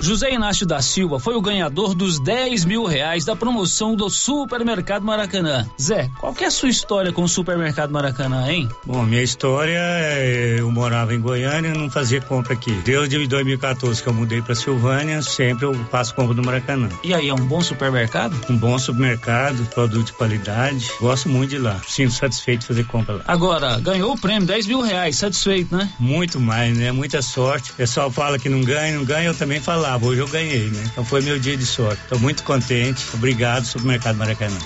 [0.00, 5.04] José Inácio da Silva foi o ganhador dos 10 mil reais da promoção do Supermercado
[5.04, 5.68] Maracanã.
[5.80, 8.68] Zé, qual que é a sua história com o Supermercado Maracanã, hein?
[8.86, 12.72] Bom, minha história é, eu morava em Goiânia e não fazia compra aqui.
[12.84, 16.88] Desde 2014 que eu mudei para Silvânia, sempre eu faço compra no Maracanã.
[17.04, 18.34] E aí, é um bom supermercado?
[18.48, 20.90] Um bom supermercado, produto de qualidade.
[21.00, 21.80] Gosto muito de lá.
[21.86, 23.24] Sinto satisfeito de fazer compra lá.
[23.26, 25.90] Agora, ganhou o prêmio, 10 mil reais, satisfeito, né?
[25.98, 26.90] Muito mais, né?
[26.90, 27.72] Muita sorte.
[27.72, 29.60] O pessoal fala que não ganha, não ganha, eu também
[29.90, 30.82] falava hoje eu ganhei, né?
[30.92, 32.00] Então foi meu dia de sorte.
[32.02, 33.04] Estou muito contente.
[33.14, 34.56] Obrigado, Supermercado Maracanã.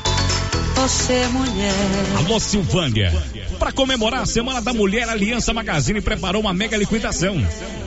[0.85, 1.73] Você é mulher.
[2.19, 3.11] Alô, Silvânia.
[3.59, 7.37] Para comemorar a Semana da Mulher, a Aliança Magazine preparou uma mega liquidação.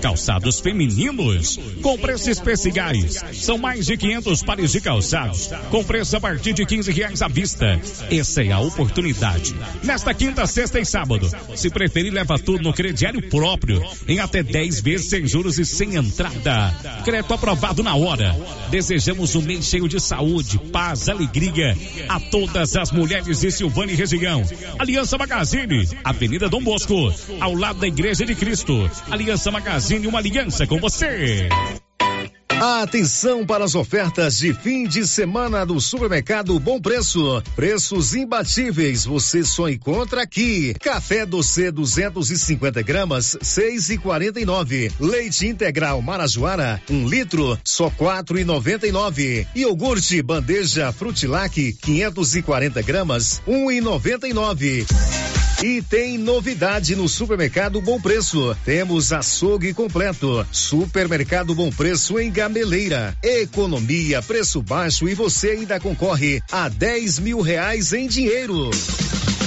[0.02, 3.24] Calçados femininos com preços especiais.
[3.34, 7.28] São mais de 500 pares de calçados com preço a partir de 15 reais à
[7.28, 7.80] vista.
[8.10, 9.56] Essa é a oportunidade.
[9.84, 11.30] Nesta quinta, sexta e sábado.
[11.56, 15.96] Se preferir, leva tudo no crediário próprio em até 10 vezes sem juros e sem
[15.96, 16.74] entrada.
[17.04, 18.36] Crédito aprovado na hora.
[18.70, 21.78] Desejamos um mês cheio de saúde, paz, alegria
[22.10, 24.44] a todas as mulheres de Silvânia e região.
[24.78, 28.90] Aliança Magazine, Avenida Dom Bosco, ao lado da Igreja de Cristo.
[29.10, 31.50] Aliança Magazine, uma aliança com você.
[32.60, 37.39] Atenção para as ofertas de fim de semana do supermercado Bom Preço.
[37.55, 40.74] Preços imbatíveis você só encontra aqui.
[40.82, 44.91] Café doce 250 gramas, 6,49.
[44.99, 49.45] Leite integral Marajoara, um litro, só 4,99.
[49.55, 54.88] Iogurte bandeja Frutilac, 540 gramas, 1,99.
[55.64, 58.55] E tem novidade no Supermercado Bom Preço.
[58.64, 60.45] Temos açougue completo.
[60.51, 63.14] Supermercado Bom Preço em Gameleira.
[63.22, 68.72] Economia, preço baixo e você ainda concorre a 10 mil reais em dinheiro.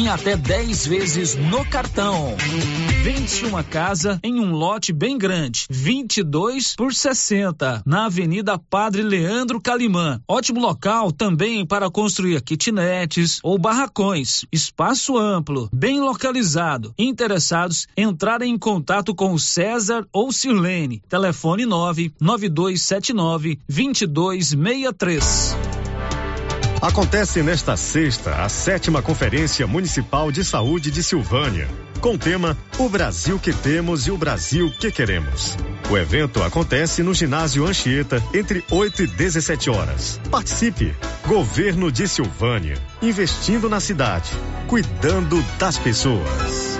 [0.07, 2.35] até 10 vezes no cartão.
[3.03, 9.59] Vende uma casa em um lote bem grande, 22 por 60, na Avenida Padre Leandro
[9.59, 10.21] Calimã.
[10.27, 14.45] Ótimo local também para construir kitnetes ou barracões.
[14.51, 16.93] Espaço amplo, bem localizado.
[16.97, 21.01] Interessados, entrarem em contato com o César ou Sirlene.
[21.09, 25.55] Telefone 9 9279 2263.
[26.81, 31.67] Acontece nesta sexta a sétima Conferência Municipal de Saúde de Silvânia,
[32.01, 35.55] com o tema O Brasil que temos e o Brasil que queremos.
[35.91, 40.19] O evento acontece no ginásio Anchieta entre 8 e 17 horas.
[40.31, 40.95] Participe!
[41.27, 44.31] Governo de Silvânia, investindo na cidade,
[44.67, 46.79] cuidando das pessoas.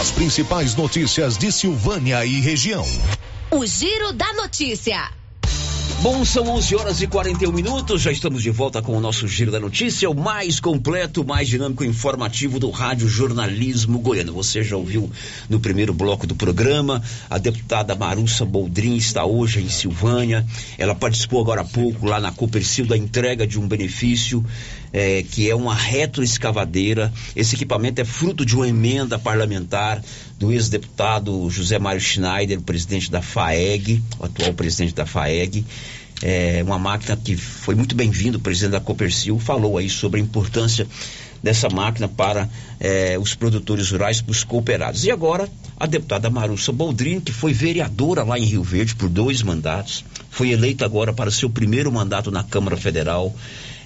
[0.00, 2.86] As principais notícias de Silvânia e região.
[3.50, 5.10] O Giro da Notícia.
[6.00, 8.02] Bom, são 11 horas e 41 minutos.
[8.02, 11.82] Já estamos de volta com o nosso Giro da Notícia, o mais completo, mais dinâmico
[11.82, 14.32] e informativo do Rádio Jornalismo Goiano.
[14.32, 15.10] Você já ouviu
[15.48, 17.02] no primeiro bloco do programa.
[17.30, 20.46] A deputada Marussa Boldrin está hoje em Silvânia.
[20.78, 24.44] Ela participou agora há pouco lá na Copercil da entrega de um benefício
[24.92, 27.12] é, que é uma retroescavadeira.
[27.34, 30.02] Esse equipamento é fruto de uma emenda parlamentar
[30.38, 35.64] do ex-deputado José Mário Schneider, presidente da FAEG, o atual presidente da FAEG.
[36.20, 40.22] É uma máquina que foi muito bem-vindo, o presidente da Copercil falou aí sobre a
[40.22, 40.86] importância
[41.42, 45.04] dessa máquina para eh, os produtores rurais, para os cooperados.
[45.04, 49.42] E agora, a deputada Marussa Boldrini, que foi vereadora lá em Rio Verde por dois
[49.42, 53.34] mandatos, foi eleita agora para seu primeiro mandato na Câmara Federal.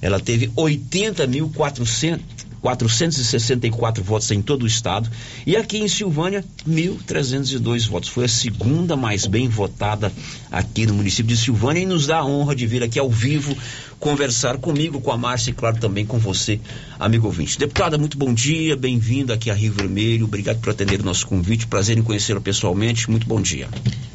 [0.01, 2.21] Ela teve 80.400
[2.67, 5.09] 464 votos em todo o estado.
[5.47, 8.09] E aqui em Silvânia, 1.302 votos.
[8.09, 10.13] Foi a segunda mais bem votada
[10.51, 13.57] aqui no município de Silvânia e nos dá a honra de vir aqui ao vivo
[13.99, 16.61] conversar comigo, com a Márcia e, claro, também com você,
[16.99, 17.59] amigo ouvinte.
[17.59, 20.27] Deputada, muito bom dia, bem-vinda aqui a Rio Vermelho.
[20.27, 21.67] Obrigado por atender o nosso convite.
[21.67, 23.11] Prazer em conhecê-la pessoalmente.
[23.11, 23.69] Muito bom dia.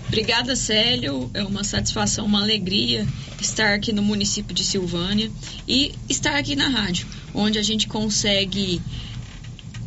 [0.07, 1.29] Obrigada, Célio.
[1.33, 3.07] É uma satisfação, uma alegria
[3.39, 5.31] estar aqui no município de Silvânia
[5.67, 8.81] e estar aqui na rádio, onde a gente consegue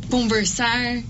[0.09, 1.01] conversar,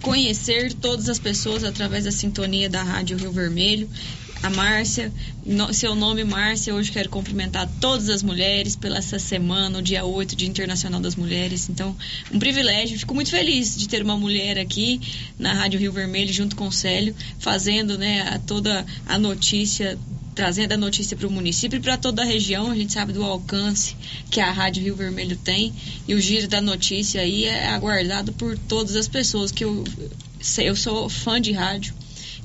[0.00, 3.88] conhecer todas as pessoas através da sintonia da Rádio Rio Vermelho.
[4.42, 5.12] A Márcia,
[5.46, 10.04] no, seu nome Márcia, hoje quero cumprimentar todas as mulheres pela essa semana, o dia
[10.04, 11.68] 8, Dia Internacional das Mulheres.
[11.68, 11.96] Então,
[12.32, 12.98] um privilégio.
[12.98, 15.00] Fico muito feliz de ter uma mulher aqui
[15.38, 19.96] na Rádio Rio Vermelho, junto com o Célio, fazendo né, a, toda a notícia
[20.34, 22.70] trazendo a notícia para o município e para toda a região.
[22.70, 23.94] A gente sabe do alcance
[24.30, 25.72] que a Rádio Rio Vermelho tem
[26.08, 29.84] e o giro da notícia aí é aguardado por todas as pessoas que eu
[30.58, 31.94] eu sou fã de rádio.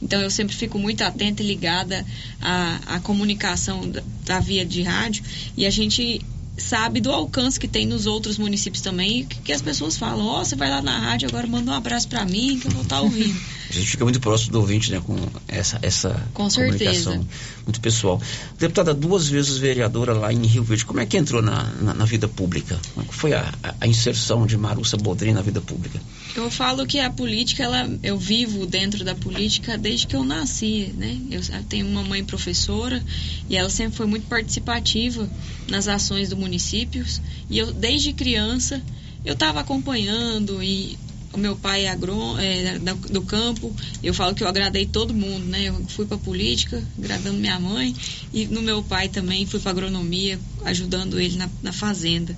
[0.02, 2.06] Então eu sempre fico muito atenta e ligada
[2.41, 5.24] à, à comunicação da, da via de rádio
[5.56, 6.22] e a gente
[6.58, 10.41] sabe do alcance que tem nos outros municípios também, que, que as pessoas falam, ó,
[10.41, 12.82] oh, você vai lá na rádio, agora manda um abraço para mim, que eu vou
[12.82, 13.39] estar tá ouvindo.
[13.70, 15.15] a gente fica muito próximo do ouvinte, né, com
[15.47, 17.28] essa, essa com comunicação certeza.
[17.65, 18.22] muito pessoal.
[18.57, 22.05] Deputada, duas vezes vereadora lá em Rio Verde, como é que entrou na, na, na
[22.05, 22.80] vida pública?
[22.93, 25.99] Como foi a, a, inserção de Marussa Bodrin na vida pública?
[26.36, 30.93] Eu falo que a política, ela, eu vivo dentro da política desde que eu nasci,
[30.97, 31.18] né?
[31.32, 33.03] Eu tenho uma mãe professora
[33.49, 35.28] e ela sempre foi muito participativa
[35.68, 38.82] nas ações do município municípios e eu desde criança
[39.24, 40.97] eu estava acompanhando e
[41.34, 45.65] o meu pai é, é do campo, eu falo que eu agradei todo mundo, né?
[45.65, 47.95] Eu fui para política, agradando minha mãe,
[48.34, 52.36] e no meu pai também fui para agronomia, ajudando ele na, na fazenda.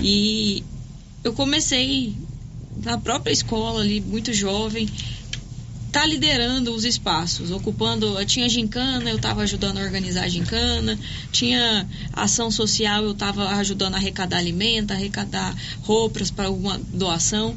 [0.00, 0.64] E
[1.22, 2.16] eu comecei
[2.76, 4.88] na própria escola ali, muito jovem,
[5.92, 8.16] tá liderando os espaços, ocupando.
[8.24, 10.98] Tinha gincana, eu estava ajudando a organizar a gincana,
[11.30, 17.54] tinha ação social, eu estava ajudando a arrecadar alimento, arrecadar roupas para alguma doação.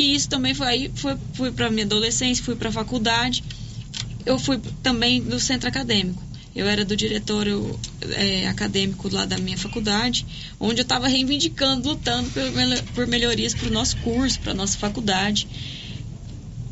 [0.00, 3.44] E isso também foi aí, foi, fui para minha adolescência, fui para a faculdade.
[4.24, 6.22] Eu fui também do centro acadêmico.
[6.56, 7.78] Eu era do diretório
[8.12, 10.24] é, acadêmico lá da minha faculdade,
[10.58, 12.42] onde eu estava reivindicando, lutando por,
[12.94, 15.46] por melhorias para o nosso curso, para a nossa faculdade.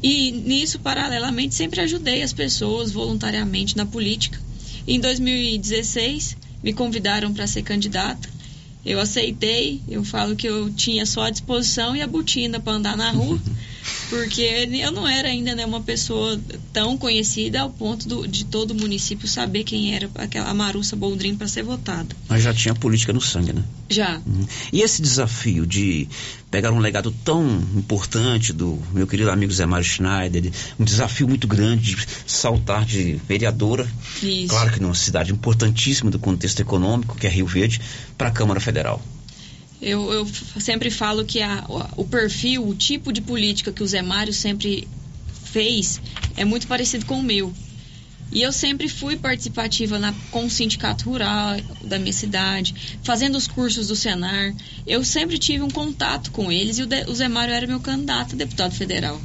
[0.02, 4.40] E nisso, paralelamente, sempre ajudei as pessoas voluntariamente na política.
[4.86, 8.37] Em 2016, me convidaram para ser candidata
[8.84, 12.96] Eu aceitei, eu falo que eu tinha só a disposição e a botina para andar
[12.96, 13.38] na rua,
[14.08, 16.40] porque eu não era ainda né, uma pessoa
[16.72, 21.36] tão conhecida ao ponto do, de todo o município saber quem era aquela Marussa Boldrin
[21.36, 22.14] para ser votada.
[22.28, 23.62] Mas já tinha política no sangue, né?
[23.88, 24.20] Já.
[24.26, 24.46] Uhum.
[24.72, 26.08] E esse desafio de
[26.50, 31.46] pegar um legado tão importante do meu querido amigo Zé Mário Schneider, um desafio muito
[31.46, 33.86] grande de saltar de vereadora,
[34.22, 34.48] Isso.
[34.48, 37.80] claro que numa cidade importantíssima do contexto econômico, que é Rio Verde,
[38.16, 39.02] para a Câmara Federal.
[39.80, 40.26] Eu, eu
[40.60, 41.64] sempre falo que a,
[41.96, 44.88] o perfil, o tipo de política que o Zé Mário sempre
[45.44, 46.00] fez
[46.36, 47.52] é muito parecido com o meu.
[48.30, 53.46] E eu sempre fui participativa na, com o sindicato rural da minha cidade, fazendo os
[53.46, 54.54] cursos do Senar.
[54.86, 57.80] Eu sempre tive um contato com eles e o, de, o Zé Mário era meu
[57.80, 59.18] candidato a deputado federal.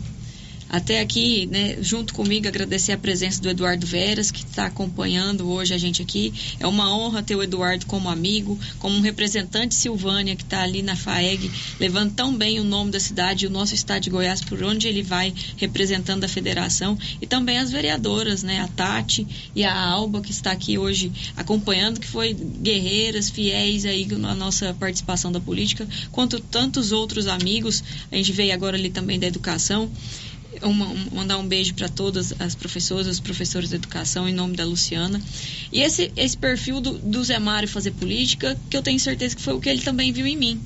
[0.73, 5.71] Até aqui, né, junto comigo, agradecer a presença do Eduardo Veras, que está acompanhando hoje
[5.71, 6.33] a gente aqui.
[6.59, 10.81] É uma honra ter o Eduardo como amigo, como um representante Silvânia, que está ali
[10.81, 14.63] na FAEG, levando tão bem o nome da cidade o nosso estado de Goiás, por
[14.63, 16.97] onde ele vai representando a federação.
[17.21, 21.99] E também as vereadoras, né, a Tati e a Alba, que está aqui hoje acompanhando,
[21.99, 27.83] que foi guerreiras, fiéis aí na nossa participação da política, quanto tantos outros amigos.
[28.11, 29.87] A gente veio agora ali também da educação
[30.63, 34.55] uma, um, mandar um beijo para todas as professoras, os professores de educação, em nome
[34.55, 35.21] da Luciana.
[35.71, 39.41] E esse, esse perfil do, do Zé Mário fazer política, que eu tenho certeza que
[39.41, 40.61] foi o que ele também viu em mim.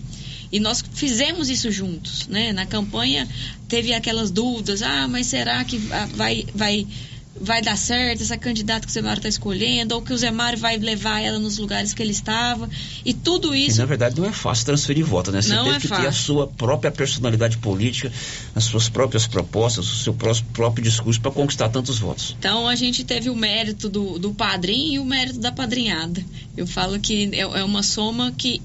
[0.52, 2.54] E nós fizemos isso juntos, né?
[2.54, 3.28] Na campanha
[3.68, 5.78] teve aquelas dúvidas, ah, mas será que
[6.16, 6.88] vai, vai
[7.40, 10.32] vai dar certo, essa candidata que o Zé Mário está escolhendo, ou que o Zé
[10.32, 12.70] Mário vai levar ela nos lugares que ele estava.
[13.06, 13.78] E tudo isso.
[13.78, 15.42] E, na verdade, não é fácil transferir voto, né?
[15.42, 16.04] Você não tem é que fácil.
[16.04, 18.12] ter a sua própria personalidade política,
[18.56, 22.36] as suas próprias propostas, o seu próprio discurso para conquistar tantos votos.
[22.40, 26.24] Então a gente teve o mérito do, do padrinho e o mérito da padrinhada.
[26.56, 28.62] Eu falo que é, é uma soma que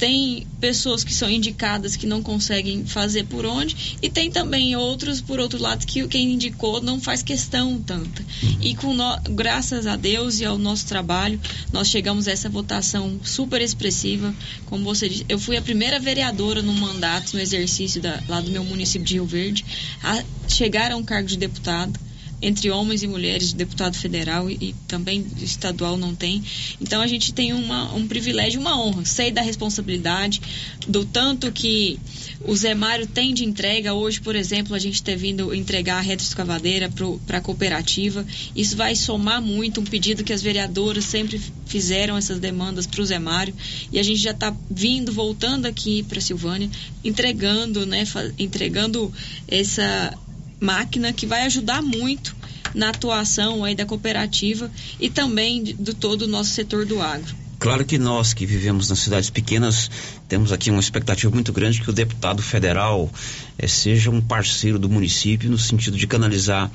[0.00, 5.20] tem pessoas que são indicadas que não conseguem fazer por onde e tem também outros
[5.20, 8.24] por outro lado que quem indicou não faz questão tanta
[8.62, 11.38] e com no, graças a Deus e ao nosso trabalho
[11.70, 14.34] nós chegamos a essa votação super expressiva.
[14.64, 18.50] Como você disse eu fui a primeira vereadora no mandato no exercício da, lá do
[18.50, 19.64] meu município de Rio Verde
[20.02, 22.00] a chegar a um cargo de deputado
[22.42, 26.42] entre homens e mulheres, deputado federal e, e, também estadual não tem.
[26.80, 29.04] Então a gente tem uma, um privilégio, uma honra.
[29.04, 30.40] Sei da responsabilidade,
[30.88, 31.98] do tanto que
[32.42, 33.92] o Zé Mário tem de entrega.
[33.92, 36.90] Hoje, por exemplo, a gente ter vindo entregar a reta escavadeira
[37.26, 38.24] para a cooperativa.
[38.56, 43.06] Isso vai somar muito um pedido que as vereadoras sempre fizeram essas demandas para o
[43.06, 43.54] Zé Mário.
[43.92, 46.70] E a gente já está vindo, voltando aqui para Silvânia,
[47.04, 48.04] entregando, né,
[48.38, 49.12] entregando
[49.46, 50.16] essa
[50.60, 52.36] máquina que vai ajudar muito
[52.74, 57.34] na atuação aí da cooperativa e também do todo o nosso setor do agro.
[57.58, 59.90] Claro que nós que vivemos nas cidades pequenas
[60.30, 63.10] temos aqui uma expectativa muito grande que o deputado federal
[63.58, 66.70] eh, seja um parceiro do município no sentido de canalizar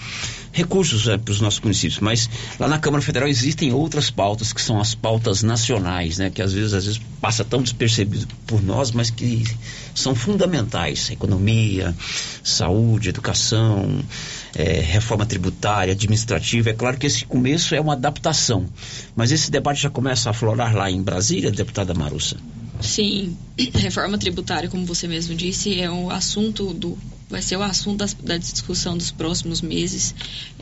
[0.52, 2.02] recursos eh, para os nossos municípios.
[2.02, 2.30] Mas
[2.60, 6.30] lá na Câmara Federal existem outras pautas que são as pautas nacionais, né?
[6.30, 9.46] Que às vezes, às vezes passa tão despercebido por nós, mas que
[9.96, 11.96] são fundamentais: economia,
[12.44, 14.04] saúde, educação,
[14.54, 16.72] eh, reforma tributária, administrativa.
[16.72, 18.66] É claro que esse começo é uma adaptação,
[19.16, 22.36] mas esse debate já começa a aflorar lá em Brasília, deputada Marussa.
[22.82, 23.38] Sim,
[23.74, 26.98] reforma tributária, como você mesmo disse, é um assunto do
[27.30, 30.14] vai ser o assunto das, da discussão dos próximos meses.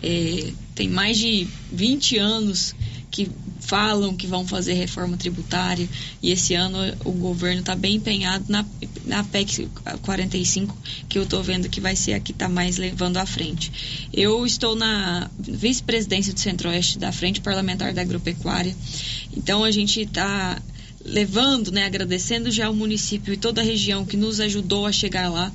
[0.01, 2.73] É, tem mais de 20 anos
[3.11, 5.87] que falam que vão fazer reforma tributária
[6.21, 8.65] e esse ano o governo está bem empenhado na,
[9.05, 9.69] na PEC
[10.01, 10.75] 45
[11.07, 13.71] que eu estou vendo que vai ser a que está mais levando à frente.
[14.11, 18.75] Eu estou na vice-presidência do Centro-Oeste da Frente Parlamentar da Agropecuária,
[19.37, 20.59] então a gente está
[21.05, 25.29] levando, né, agradecendo já o município e toda a região que nos ajudou a chegar
[25.29, 25.51] lá,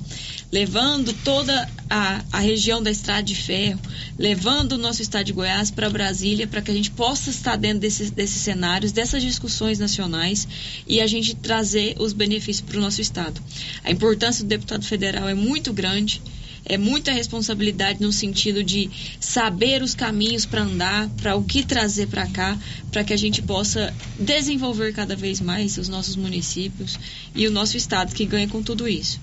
[0.51, 3.79] levando toda a, a região da Estrada de Ferro,
[4.17, 7.79] levando o nosso estado de Goiás para Brasília, para que a gente possa estar dentro
[7.79, 10.47] desses, desses cenários, dessas discussões nacionais
[10.87, 13.41] e a gente trazer os benefícios para o nosso estado.
[13.83, 16.21] A importância do deputado federal é muito grande
[16.65, 18.89] é muita responsabilidade no sentido de
[19.19, 22.57] saber os caminhos para andar, para o que trazer para cá,
[22.91, 26.99] para que a gente possa desenvolver cada vez mais os nossos municípios
[27.35, 29.19] e o nosso estado que ganha com tudo isso.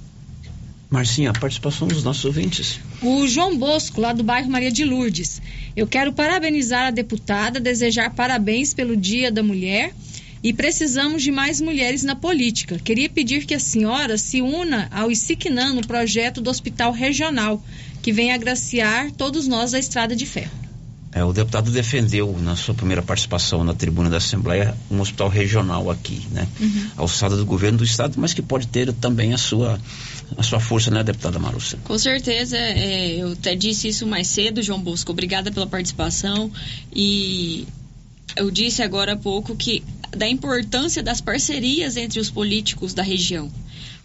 [0.89, 2.78] Marcinha, a participação dos nossos ouvintes.
[3.03, 5.43] O João Bosco, lá do bairro Maria de Lourdes.
[5.76, 9.93] Eu quero parabenizar a deputada, desejar parabéns pelo Dia da Mulher
[10.47, 12.78] e precisamos de mais mulheres na política.
[12.78, 17.61] Queria pedir que a senhora se una ao Isiquinã no projeto do Hospital Regional,
[18.01, 20.53] que vem agraciar todos nós da Estrada de Ferro.
[21.11, 25.90] É, o deputado defendeu, na sua primeira participação na tribuna da Assembleia, um hospital regional
[25.90, 26.47] aqui, né?
[26.61, 26.90] Uhum.
[26.97, 29.80] Alçada do governo do Estado, mas que pode ter também a sua,
[30.38, 31.76] a sua força, né, deputada Marussa?
[31.82, 35.11] Com certeza, é, eu até disse isso mais cedo, João Bosco.
[35.11, 36.53] Obrigada pela participação.
[36.94, 37.66] E
[38.36, 43.50] eu disse agora há pouco que da importância das parcerias entre os políticos da região.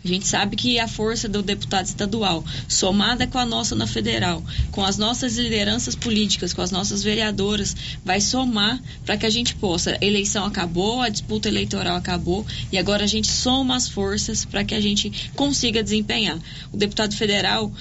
[0.04, 4.44] A gente sabe que a força do deputado estadual, somada com a nossa na federal,
[4.72, 9.54] com as nossas lideranças políticas, com as nossas vereadoras, vai somar para que a gente
[9.56, 9.96] possa.
[10.02, 14.64] A eleição acabou, a disputa eleitoral acabou e agora a gente soma as forças para
[14.64, 16.40] que a gente consiga desempenhar.
[16.72, 17.72] O deputado federal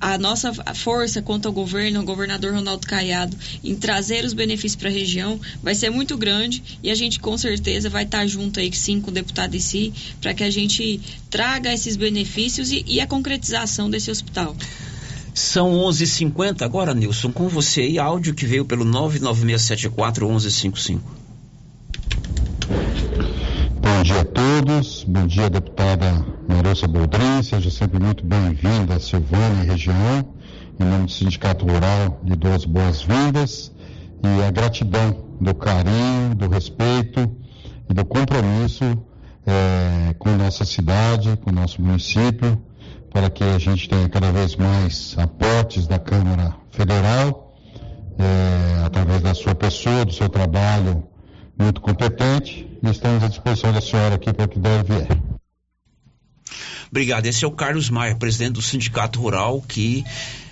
[0.00, 4.88] a nossa força contra o governo, o governador Ronaldo Caiado, em trazer os benefícios para
[4.88, 8.72] a região, vai ser muito grande e a gente com certeza vai estar junto aí,
[8.72, 13.00] sim, com o deputado em si, para que a gente traga esses benefícios e, e
[13.00, 14.54] a concretização desse hospital.
[15.32, 21.00] São 11h50 agora, Nilson, com você aí, áudio que veio pelo 996741155.
[21.00, 21.23] Bom
[24.04, 26.04] dia a todos, bom dia deputada
[26.46, 30.34] Marossa Boldrin, seja sempre muito bem-vinda, Silvânia e região.
[30.78, 33.72] Em nome do Sindicato Rural, lhe dou as boas-vindas
[34.22, 37.34] e a gratidão do carinho, do respeito
[37.88, 38.84] e do compromisso
[39.46, 42.62] eh, com nossa cidade, com nosso município,
[43.10, 47.56] para que a gente tenha cada vez mais aportes da Câmara Federal,
[48.18, 51.04] eh, através da sua pessoa, do seu trabalho
[51.58, 55.08] muito competente e estamos à disposição da senhora aqui para o que der vier.
[56.90, 57.26] Obrigado.
[57.26, 60.04] Esse é o Carlos Maia, presidente do Sindicato Rural, que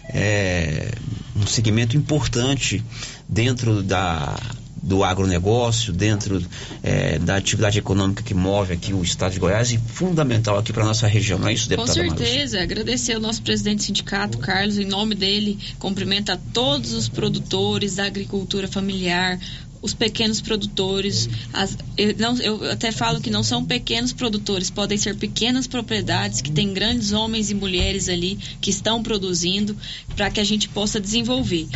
[0.08, 0.90] é
[1.36, 2.82] um segmento importante
[3.28, 4.36] dentro da,
[4.82, 6.44] do agronegócio, dentro
[6.82, 10.84] é, da atividade econômica que move aqui o estado de Goiás e fundamental aqui para
[10.84, 14.78] nossa região, não é isso, deputada Com certeza, agradecer ao nosso presidente do sindicato, Carlos,
[14.78, 19.38] em nome dele, cumprimenta todos os produtores da agricultura familiar,
[19.82, 21.28] os pequenos produtores.
[21.52, 26.40] As, eu, não, eu até falo que não são pequenos produtores, podem ser pequenas propriedades
[26.40, 29.76] que têm grandes homens e mulheres ali que estão produzindo
[30.16, 31.66] para que a gente possa desenvolver.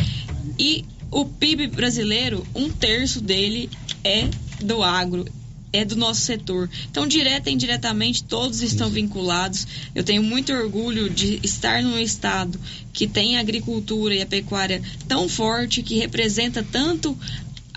[0.57, 3.69] E o PIB brasileiro, um terço dele
[4.03, 4.29] é
[4.63, 5.25] do agro
[5.73, 6.69] é do nosso setor.
[6.89, 9.67] Então, direta e indiretamente, todos estão vinculados.
[9.93, 12.59] Eu tenho muito orgulho de estar num estado
[12.93, 17.17] que tem a agricultura e a pecuária tão forte, que representa tanto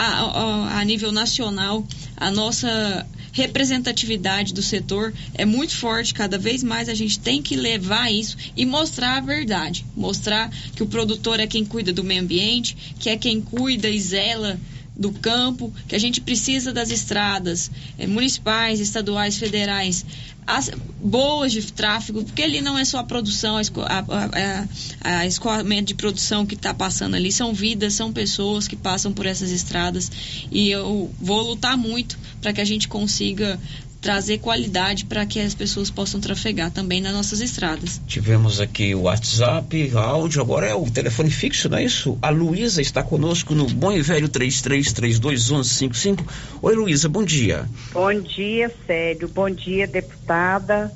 [0.00, 1.86] a, a, a nível nacional,
[2.16, 7.54] a nossa representatividade do setor é muito forte, cada vez mais a gente tem que
[7.54, 12.22] levar isso e mostrar a verdade, mostrar que o produtor é quem cuida do meio
[12.22, 14.58] ambiente, que é quem cuida e zela
[15.00, 20.04] do campo, que a gente precisa das estradas é, municipais, estaduais, federais,
[20.46, 20.70] as,
[21.02, 24.66] boas de tráfego, porque ali não é só a produção, a, a,
[25.00, 29.10] a, a escoamento de produção que está passando ali, são vidas, são pessoas que passam
[29.10, 30.12] por essas estradas
[30.52, 33.58] e eu vou lutar muito para que a gente consiga
[34.00, 38.00] trazer qualidade para que as pessoas possam trafegar também nas nossas estradas.
[38.06, 42.18] Tivemos aqui o WhatsApp, áudio, agora é o telefone fixo, não é isso?
[42.22, 46.24] A Luísa está conosco no Bom e Velho 33321155.
[46.62, 47.68] Oi, Luísa, bom dia.
[47.92, 49.28] Bom dia, Célio.
[49.28, 50.90] Bom dia, deputada.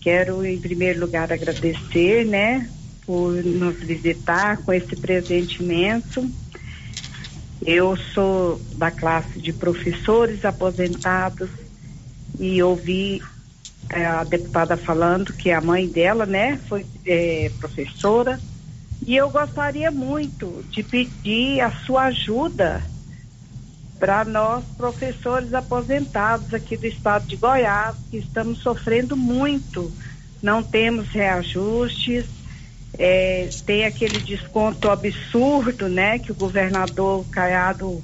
[0.00, 2.70] Quero, em primeiro lugar, agradecer, né,
[3.04, 6.30] por nos visitar com esse presente imenso.
[7.66, 11.50] Eu sou da classe de professores aposentados
[12.40, 13.22] e ouvi
[13.90, 18.40] é, a deputada falando que a mãe dela, né, foi é, professora.
[19.06, 22.82] E eu gostaria muito de pedir a sua ajuda
[23.98, 29.92] para nós, professores aposentados aqui do estado de Goiás, que estamos sofrendo muito.
[30.42, 32.24] Não temos reajustes,
[32.98, 38.02] é, tem aquele desconto absurdo, né, que o governador Caiado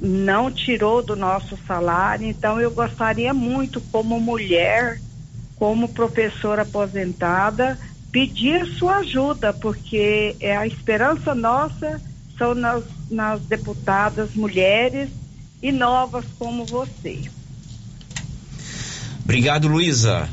[0.00, 2.26] não tirou do nosso salário.
[2.26, 5.00] Então, eu gostaria muito, como mulher,
[5.56, 7.78] como professora aposentada,
[8.10, 12.00] pedir sua ajuda, porque é a esperança nossa
[12.38, 15.10] são nas, nas deputadas mulheres
[15.62, 17.20] e novas como você.
[19.22, 20.28] Obrigado, Luísa.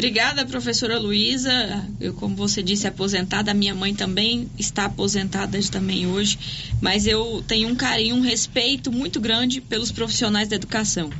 [0.00, 1.86] Obrigada, professora Luísa.
[2.00, 3.52] Eu, como você disse, aposentada.
[3.52, 6.38] Minha mãe também está aposentada também hoje.
[6.80, 11.10] Mas eu tenho um carinho, um respeito muito grande pelos profissionais da educação.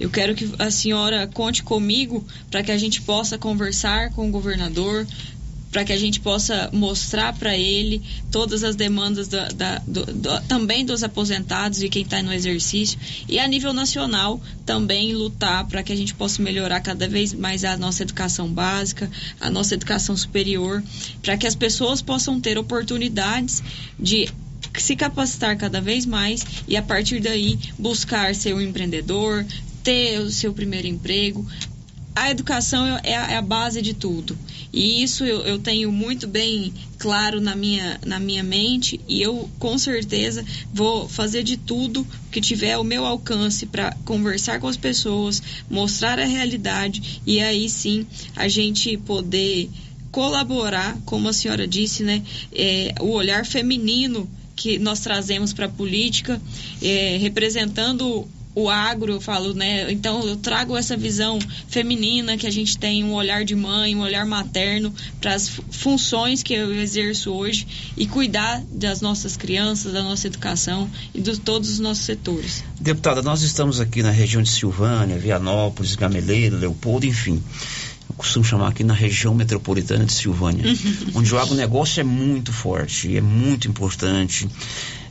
[0.00, 4.32] Eu quero que a senhora conte comigo para que a gente possa conversar com o
[4.32, 5.06] governador,
[5.70, 10.40] para que a gente possa mostrar para ele todas as demandas da, da, do, do,
[10.42, 12.98] também dos aposentados e quem está no exercício
[13.28, 17.64] e a nível nacional também lutar para que a gente possa melhorar cada vez mais
[17.64, 19.10] a nossa educação básica,
[19.40, 20.82] a nossa educação superior,
[21.22, 23.62] para que as pessoas possam ter oportunidades
[23.98, 24.28] de
[24.78, 29.44] se capacitar cada vez mais e a partir daí buscar ser um empreendedor,
[29.82, 31.46] ter o seu primeiro emprego.
[32.14, 34.36] A educação é a, é a base de tudo.
[34.76, 39.48] E isso eu, eu, tenho muito bem claro na minha, na minha mente e eu
[39.58, 44.76] com certeza vou fazer de tudo que tiver ao meu alcance para conversar com as
[44.76, 48.06] pessoas, mostrar a realidade e aí sim
[48.36, 49.70] a gente poder
[50.10, 52.22] colaborar, como a senhora disse, né,
[52.52, 56.38] é, o olhar feminino que nós trazemos para a política,
[56.82, 59.92] é, representando o agro, eu falo, né?
[59.92, 61.38] Então eu trago essa visão
[61.68, 66.42] feminina que a gente tem um olhar de mãe, um olhar materno para as funções
[66.42, 67.66] que eu exerço hoje
[67.98, 72.64] e cuidar das nossas crianças, da nossa educação e de todos os nossos setores.
[72.80, 77.42] Deputada, nós estamos aqui na região de Silvânia, Vianópolis, Gameleira, Leopoldo, enfim
[78.16, 80.64] costumo chamar aqui na região metropolitana de Silvânia,
[81.14, 84.48] onde o agronegócio é muito forte, é muito importante,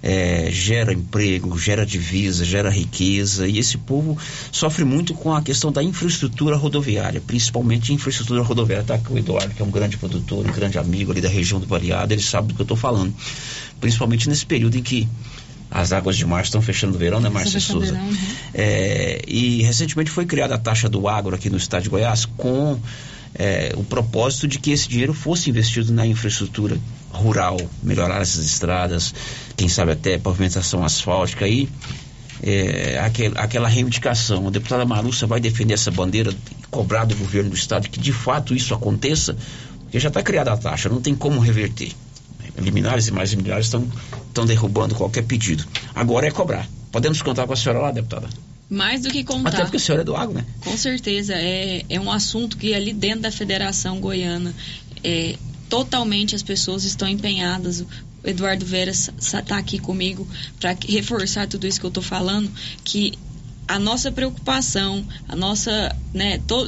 [0.06, 4.16] é, gera emprego, gera divisa, gera riqueza, e esse povo
[4.52, 8.84] sofre muito com a questão da infraestrutura rodoviária, principalmente infraestrutura rodoviária.
[8.84, 11.60] Está aqui o Eduardo, que é um grande produtor, um grande amigo ali da região
[11.60, 13.12] do Variado, ele sabe do que eu estou falando.
[13.82, 15.08] Principalmente nesse período em que
[15.72, 17.94] as águas de março estão fechando o verão, né, Márcia Souza?
[17.94, 18.16] Verão, uhum.
[18.54, 22.80] é, e recentemente foi criada a taxa do agro aqui no estado de Goiás com
[23.34, 26.78] é, o propósito de que esse dinheiro fosse investido na infraestrutura
[27.16, 29.14] rural, melhorar essas estradas,
[29.56, 31.70] quem sabe até pavimentação asfáltica e
[32.44, 34.48] é, aquel, aquela reivindicação.
[34.48, 36.34] A deputada Marussa vai defender essa bandeira,
[36.70, 39.36] cobrar do governo do estado que de fato isso aconteça,
[39.80, 41.92] porque já está criada a taxa, não tem como reverter
[42.58, 43.88] liminares e mais liminares estão,
[44.28, 45.66] estão derrubando qualquer pedido.
[45.94, 46.68] Agora é cobrar.
[46.92, 48.30] Podemos contar com a senhora lá, deputada?
[48.70, 49.50] Mais do que contar.
[49.50, 50.46] Até porque a senhora é do agro, né?
[50.62, 51.34] Com certeza.
[51.36, 54.54] É, é um assunto que ali dentro da Federação Goiana,
[55.04, 55.36] é,
[55.70, 57.82] totalmente as pessoas estão empenhadas.
[57.82, 57.88] O
[58.24, 60.28] Eduardo Vera está aqui comigo
[60.60, 62.52] para reforçar tudo isso que eu estou falando,
[62.84, 63.14] que
[63.68, 66.68] a nossa preocupação, a nossa, né, to,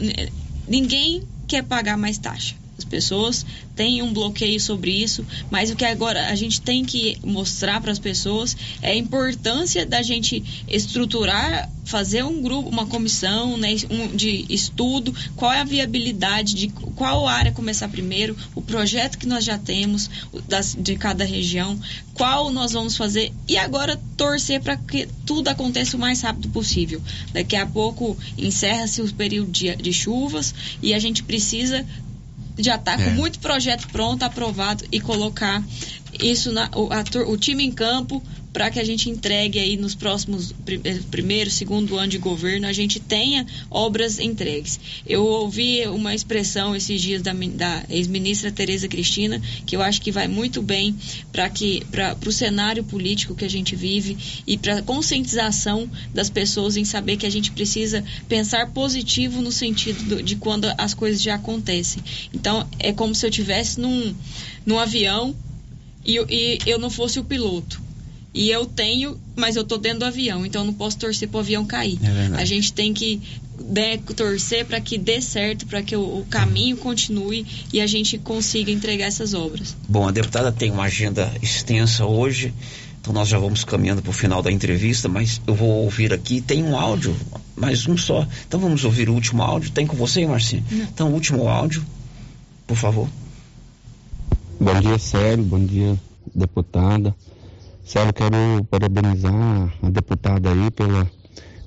[0.68, 2.56] ninguém quer pagar mais taxa.
[2.78, 7.18] As pessoas têm um bloqueio sobre isso, mas o que agora a gente tem que
[7.24, 13.58] mostrar para as pessoas é a importância da gente estruturar, fazer um grupo, uma comissão
[13.58, 19.18] né, um, de estudo, qual é a viabilidade de qual área começar primeiro, o projeto
[19.18, 20.10] que nós já temos
[20.48, 21.80] das, de cada região,
[22.14, 27.02] qual nós vamos fazer e agora torcer para que tudo aconteça o mais rápido possível.
[27.32, 31.86] Daqui a pouco encerra-se o período de, de chuvas e a gente precisa
[32.58, 33.04] já está é.
[33.04, 35.62] com muito projeto pronto, aprovado e colocar
[36.20, 38.24] isso na, o, a, o time em campo
[38.58, 40.52] para que a gente entregue aí nos próximos
[40.84, 44.80] eh, primeiro, segundo ano de governo, a gente tenha obras entregues.
[45.06, 50.12] Eu ouvi uma expressão esses dias da, da ex-ministra Tereza Cristina, que eu acho que
[50.12, 50.96] vai muito bem
[51.32, 56.32] para que para o cenário político que a gente vive e para a conscientização das
[56.32, 60.96] pessoas em saber que a gente precisa pensar positivo no sentido do, de quando as
[60.96, 62.02] coisas já acontecem.
[62.34, 64.16] Então, é como se eu tivesse num,
[64.66, 65.36] num avião
[66.08, 67.82] e, e eu não fosse o piloto
[68.38, 71.38] e eu tenho, mas eu tô dentro do avião, então eu não posso torcer para
[71.38, 71.98] o avião cair.
[72.04, 73.20] É a gente tem que
[73.60, 78.18] né, torcer para que dê certo, para que o, o, caminho continue e a gente
[78.20, 79.76] consiga entregar essas obras.
[79.90, 82.54] Bom, a deputada tem uma agenda extensa hoje,
[83.02, 86.40] então nós já vamos caminhando para o final da entrevista, mas eu vou ouvir aqui,
[86.40, 87.16] tem um áudio,
[87.56, 88.28] mas um só.
[88.48, 89.72] Então vamos ouvir o último áudio.
[89.72, 90.64] Tem com você, Marcinho?
[90.70, 90.84] Não.
[90.84, 91.84] Então, o último áudio,
[92.68, 93.10] por favor.
[94.60, 95.46] Bom dia, Sérgio.
[95.46, 95.96] Bom dia,
[96.34, 97.16] deputada.
[97.86, 101.10] Célio, quero parabenizar a deputada aí pela,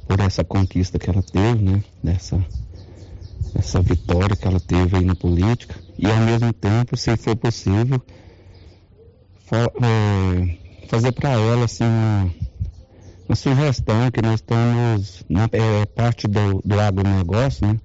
[0.08, 1.84] por essa conquista que ela teve, né?
[2.02, 2.44] Dessa
[3.54, 5.76] essa vitória que ela teve aí na política.
[5.96, 8.02] E ao mesmo tempo, se for possível,
[9.46, 12.30] fa, é, fazer para ela assim uma,
[13.28, 17.78] uma, sugestão que nós estamos na é, parte do, do agronegócio, né?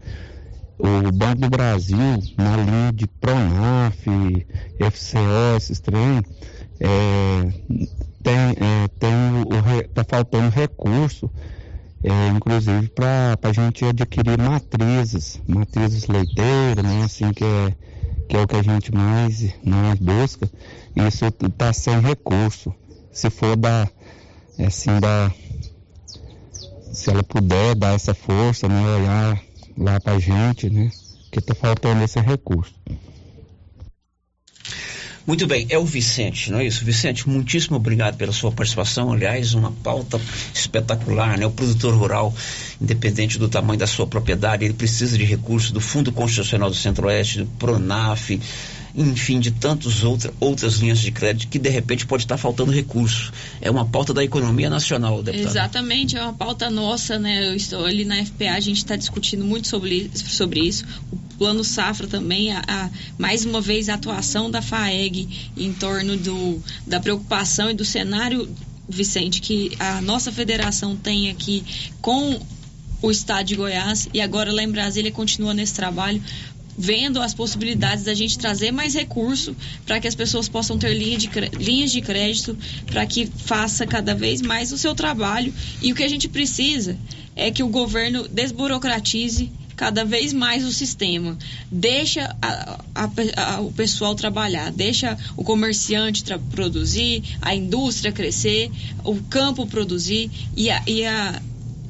[0.78, 1.97] O Banco do Brasil,
[2.38, 4.05] na linha de Pronaf,
[4.91, 6.21] FCO, esses trem,
[6.82, 7.53] é,
[8.21, 11.32] tem, é, tem o, tá faltando recurso,
[12.03, 17.73] é, inclusive para a gente adquirir matrizes, matrizes leiteiras, né, assim, que é,
[18.28, 20.49] que é o que a gente mais, mais busca,
[20.95, 22.73] isso está sem recurso.
[23.13, 23.89] Se for dar,
[24.59, 25.34] é, assim, dar,
[26.91, 29.44] se ela puder dar essa força, né, olhar
[29.78, 30.91] lá para gente, né,
[31.32, 32.73] que está faltando esse recurso.
[35.28, 36.86] Muito bem, é o Vicente, não é isso?
[36.86, 39.11] Vicente, muitíssimo obrigado pela sua participação.
[39.11, 40.21] Aliás, uma pauta
[40.53, 41.47] espetacular, né?
[41.47, 42.32] O produtor rural,
[42.80, 47.39] independente do tamanho da sua propriedade, ele precisa de recursos do Fundo Constitucional do Centro-Oeste,
[47.39, 48.39] do PRONAF,
[48.95, 53.31] enfim, de tantas outra, outras linhas de crédito que de repente pode estar faltando recurso.
[53.59, 55.49] É uma pauta da economia nacional, deputado.
[55.49, 57.49] Exatamente, é uma pauta nossa, né?
[57.49, 60.85] Eu estou ali na FPA, a gente está discutindo muito sobre, sobre isso.
[61.11, 66.15] O plano safra também, a, a, mais uma vez a atuação da FAEG em torno
[66.15, 68.49] do, da preocupação e do cenário
[68.87, 71.63] Vicente, que a nossa federação tem aqui
[72.01, 72.39] com
[73.01, 76.21] o estado de Goiás e agora lá em Brasília continua nesse trabalho
[76.78, 79.55] vendo as possibilidades da gente trazer mais recurso
[79.86, 84.13] para que as pessoas possam ter linha de, linhas de crédito para que faça cada
[84.13, 86.97] vez mais o seu trabalho e o que a gente precisa
[87.36, 91.38] é que o governo desburocratize cada vez mais o sistema.
[91.69, 98.71] Deixa a, a, a, o pessoal trabalhar, deixa o comerciante produzir, a indústria crescer,
[99.03, 101.05] o campo produzir e a, e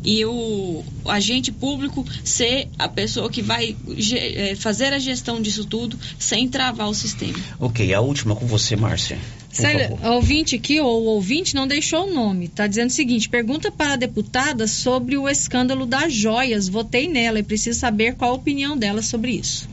[0.05, 3.75] e o agente público ser a pessoa que vai
[4.13, 7.37] é, fazer a gestão disso tudo sem travar o sistema.
[7.59, 9.17] Ok, a última com você, Márcia.
[9.51, 13.71] Sério, ouvinte aqui, ou o ouvinte não deixou o nome, está dizendo o seguinte: pergunta
[13.71, 16.67] para a deputada sobre o escândalo das joias.
[16.67, 19.67] Votei nela e preciso saber qual a opinião dela sobre isso.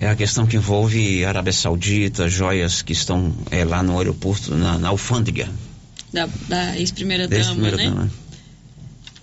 [0.00, 4.78] É a questão que envolve Arábia Saudita, joias que estão é, lá no aeroporto, na,
[4.78, 5.48] na alfândega.
[6.12, 7.84] Da, da ex-primeira-dama, ex né?
[7.84, 8.10] Dama.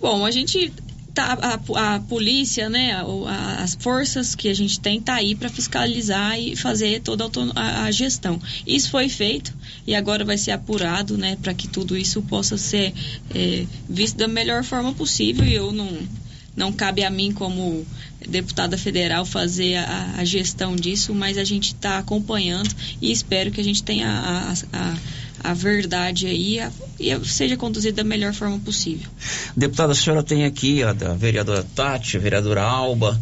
[0.00, 0.72] Bom, a gente
[1.18, 5.48] tá, a, a polícia, né, a, as forças que a gente tem tá aí para
[5.48, 8.40] fiscalizar e fazer toda a, a, gestão.
[8.64, 9.52] Isso foi feito
[9.86, 12.94] e agora vai ser apurado, né, para que tudo isso possa ser
[13.34, 15.44] é, visto da melhor forma possível.
[15.44, 15.88] E eu não
[16.56, 17.86] não cabe a mim como
[18.28, 22.68] deputada federal fazer a, a gestão disso, mas a gente está acompanhando
[23.00, 24.10] e espero que a gente tenha
[24.72, 24.96] a,
[25.42, 26.60] a, a verdade aí
[26.98, 29.08] e seja conduzida da melhor forma possível.
[29.56, 33.18] Deputada, a senhora tem aqui a da vereadora Tati, a vereadora Alba,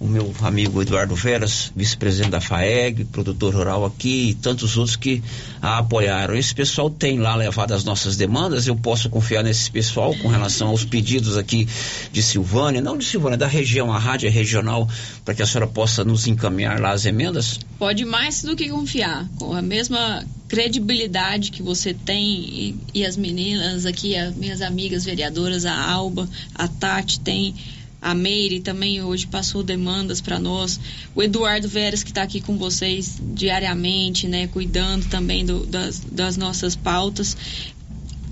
[0.00, 5.22] o meu amigo Eduardo Veras, vice-presidente da FAEG, produtor rural aqui, e tantos outros que
[5.60, 6.36] a apoiaram.
[6.36, 10.68] Esse pessoal tem lá levado as nossas demandas, eu posso confiar nesse pessoal com relação
[10.68, 11.66] aos pedidos aqui
[12.12, 14.88] de Silvânia, não de Silvânia, da região, a rádio é regional,
[15.24, 17.58] para que a senhora possa nos encaminhar lá as emendas?
[17.78, 23.16] Pode mais do que confiar, com a mesma credibilidade que você tem e, e as
[23.16, 27.54] meninas aqui, as minhas amigas vereadoras, a Alba, a Tati, tem
[28.00, 30.78] a Meire também hoje passou demandas para nós.
[31.14, 36.36] O Eduardo Veras, que está aqui com vocês diariamente, né, cuidando também do, das, das
[36.36, 37.36] nossas pautas.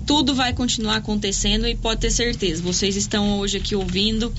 [0.05, 2.63] Tudo vai continuar acontecendo e pode ter certeza.
[2.63, 4.33] Vocês estão hoje aqui ouvindo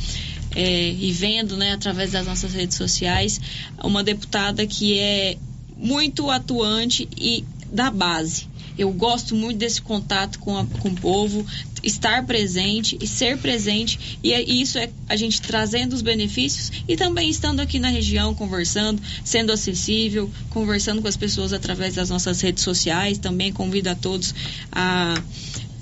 [0.57, 3.39] é, e vendo, né, através das nossas redes sociais,
[3.85, 5.37] uma deputada que é
[5.77, 8.49] muito atuante e da base.
[8.79, 11.45] Eu gosto muito desse contato com, a, com o povo,
[11.83, 14.19] estar presente e ser presente.
[14.23, 18.35] E é, isso é a gente trazendo os benefícios e também estando aqui na região,
[18.35, 23.19] conversando, sendo acessível, conversando com as pessoas através das nossas redes sociais.
[23.19, 24.35] Também convido a todos
[24.71, 25.15] a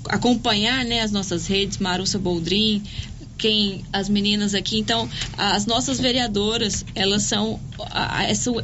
[0.09, 2.81] acompanhar né, as nossas redes, Marussa Boldrin,
[3.37, 4.77] quem as meninas aqui.
[4.79, 5.07] Então,
[5.37, 7.59] as nossas vereadoras, elas são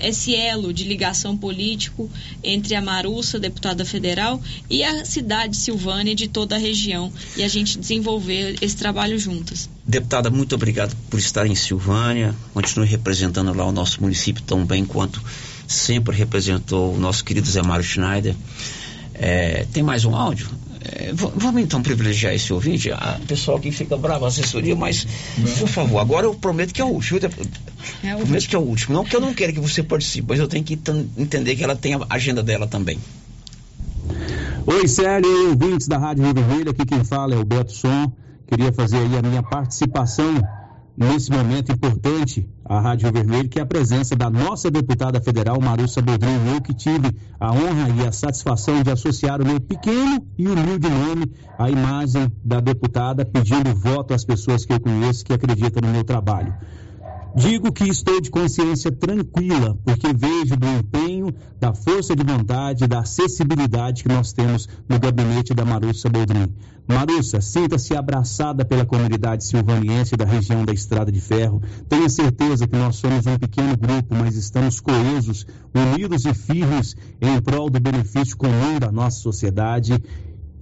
[0.02, 2.10] esse elo de ligação político
[2.44, 7.12] entre a Marussa, deputada federal, e a cidade Silvânia de toda a região.
[7.38, 9.70] E a gente desenvolver esse trabalho juntas.
[9.86, 12.36] Deputada, muito obrigado por estar em Silvânia.
[12.54, 15.22] Continue representando lá o nosso município tão bem quanto
[15.68, 18.36] sempre representou o nosso querido Zé Mário Schneider.
[19.14, 20.50] É, tem mais um áudio?
[20.86, 22.92] É, vamos então privilegiar esse ouvinte.
[22.92, 25.08] A pessoal que fica bravo, a assessoria, mas,
[25.38, 25.52] não.
[25.54, 27.20] por favor, agora eu prometo que é o último.
[28.04, 28.96] É o prometo que é o último.
[28.96, 30.78] Não que eu não quero que você participe, mas eu tenho que
[31.18, 32.98] entender que ela tem a agenda dela também.
[34.66, 38.12] Oi, Célio, ouvintes da Rádio Rio Vermelho, aqui quem fala é o Beto Som.
[38.48, 40.42] Queria fazer aí a minha participação
[40.96, 46.02] nesse momento importante à Rádio Vermelho, que é a presença da nossa deputada federal, Marussa
[46.02, 50.48] Bodrinho, eu que tive a honra e a satisfação de associar o meu pequeno e
[50.48, 55.82] humilde nome à imagem da deputada, pedindo voto às pessoas que eu conheço que acreditam
[55.82, 56.54] no meu trabalho.
[57.36, 63.00] Digo que estou de consciência tranquila, porque vejo do empenho, da força de vontade, da
[63.00, 66.54] acessibilidade que nós temos no gabinete da Marussa Boldrin.
[66.88, 71.60] Marussa, sinta-se abraçada pela comunidade silvaniense da região da Estrada de Ferro.
[71.90, 77.42] Tenha certeza que nós somos um pequeno grupo, mas estamos coesos, unidos e firmes em
[77.42, 79.94] prol do benefício comum da nossa sociedade.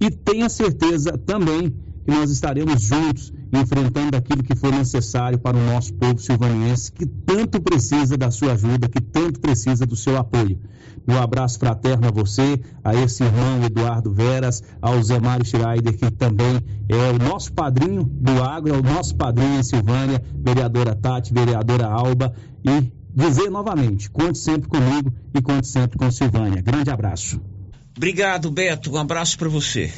[0.00, 1.70] E tenha certeza também
[2.04, 7.06] que nós estaremos juntos enfrentando aquilo que for necessário para o nosso povo silvaniense, que
[7.06, 10.58] tanto precisa da sua ajuda, que tanto precisa do seu apoio.
[11.06, 16.10] Meu abraço fraterno a você, a esse irmão Eduardo Veras, ao Zé Mário Schreider, que
[16.10, 21.32] também é o nosso padrinho do agro, é o nosso padrinho em Silvânia, vereadora Tati,
[21.32, 22.32] vereadora Alba,
[22.64, 26.62] e dizer novamente, conte sempre comigo e conte sempre com Silvânia.
[26.62, 27.40] Grande abraço.
[27.96, 28.92] Obrigado, Beto.
[28.92, 29.92] Um abraço para você.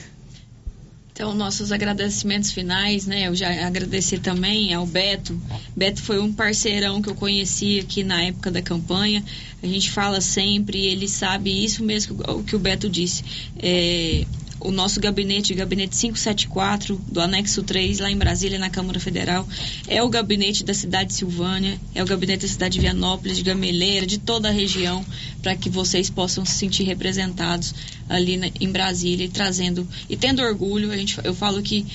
[1.14, 3.28] Então, nossos agradecimentos finais, né?
[3.28, 5.40] Eu já agradeci também ao Beto.
[5.76, 9.24] Beto foi um parceirão que eu conheci aqui na época da campanha.
[9.62, 13.22] A gente fala sempre, ele sabe isso mesmo que o que o Beto disse.
[13.62, 14.26] É,
[14.61, 19.46] o nosso gabinete, o gabinete 574 do anexo 3, lá em Brasília, na Câmara Federal,
[19.88, 23.42] é o gabinete da cidade de Silvânia, é o gabinete da cidade de Vianópolis, de
[23.42, 25.05] Gameleira, de toda a região,
[25.42, 27.74] para que vocês possam se sentir representados
[28.09, 30.90] ali na, em Brasília e trazendo e tendo orgulho.
[30.90, 31.86] A gente, eu falo que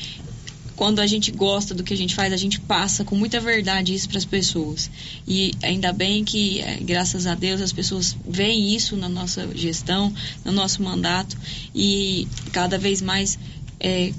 [0.79, 3.93] quando a gente gosta do que a gente faz, a gente passa com muita verdade
[3.93, 4.89] isso para as pessoas.
[5.27, 10.13] E ainda bem que, é, graças a Deus, as pessoas veem isso na nossa gestão,
[10.45, 11.35] no nosso mandato
[11.75, 13.37] e cada vez mais
[13.77, 14.13] é,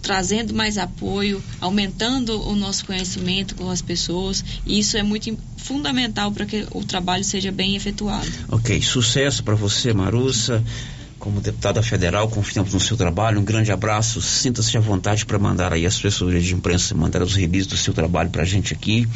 [0.00, 4.42] trazendo mais apoio, aumentando o nosso conhecimento com as pessoas.
[4.64, 8.32] E isso é muito fundamental para que o trabalho seja bem efetuado.
[8.48, 10.64] Ok, sucesso para você, Marussa
[11.18, 13.40] como deputada federal, confiamos no seu trabalho.
[13.40, 14.20] Um grande abraço.
[14.20, 17.92] Sinta-se à vontade para mandar aí as pessoas de imprensa, mandar os releases do seu
[17.92, 19.06] trabalho para a gente aqui.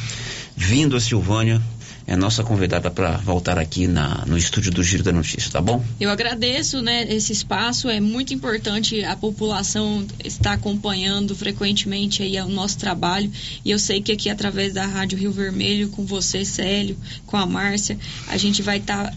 [0.57, 1.63] Vindo a Silvânia,
[2.07, 5.85] é nossa convidada para voltar aqui na, no estúdio do Giro da Notícia, tá bom?
[6.01, 12.49] Eu agradeço, né, esse espaço, é muito importante a população estar acompanhando frequentemente aí o
[12.49, 13.31] nosso trabalho
[13.65, 16.97] e eu sei que aqui através da Rádio Rio Vermelho, com você, Célio,
[17.27, 17.99] com a Márcia,
[18.29, 19.15] a gente vai estar tá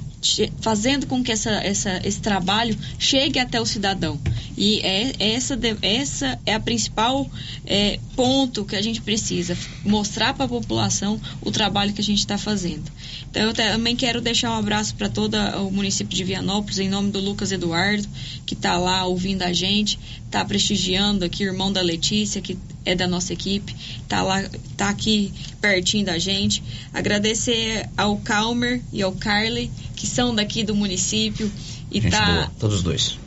[0.62, 4.20] fazendo com que essa, essa, esse trabalho chegue até o cidadão.
[4.58, 7.30] E é, essa, essa é a principal
[7.66, 12.20] é, ponto que a gente precisa, mostrar para a população o trabalho que a gente
[12.20, 12.90] está fazendo.
[13.30, 17.12] Então, eu também quero deixar um abraço para todo o município de Vianópolis, em nome
[17.12, 18.08] do Lucas Eduardo,
[18.46, 20.00] que está lá ouvindo a gente,
[20.36, 23.74] está prestigiando aqui, irmão da Letícia, que é da nossa equipe,
[24.04, 24.44] está lá,
[24.76, 25.32] tá aqui
[25.62, 26.62] pertinho da gente.
[26.94, 31.50] Agradecer ao Calmer e ao Carly, que são daqui do município.
[31.90, 33.18] E gente tá, boa, todos dois.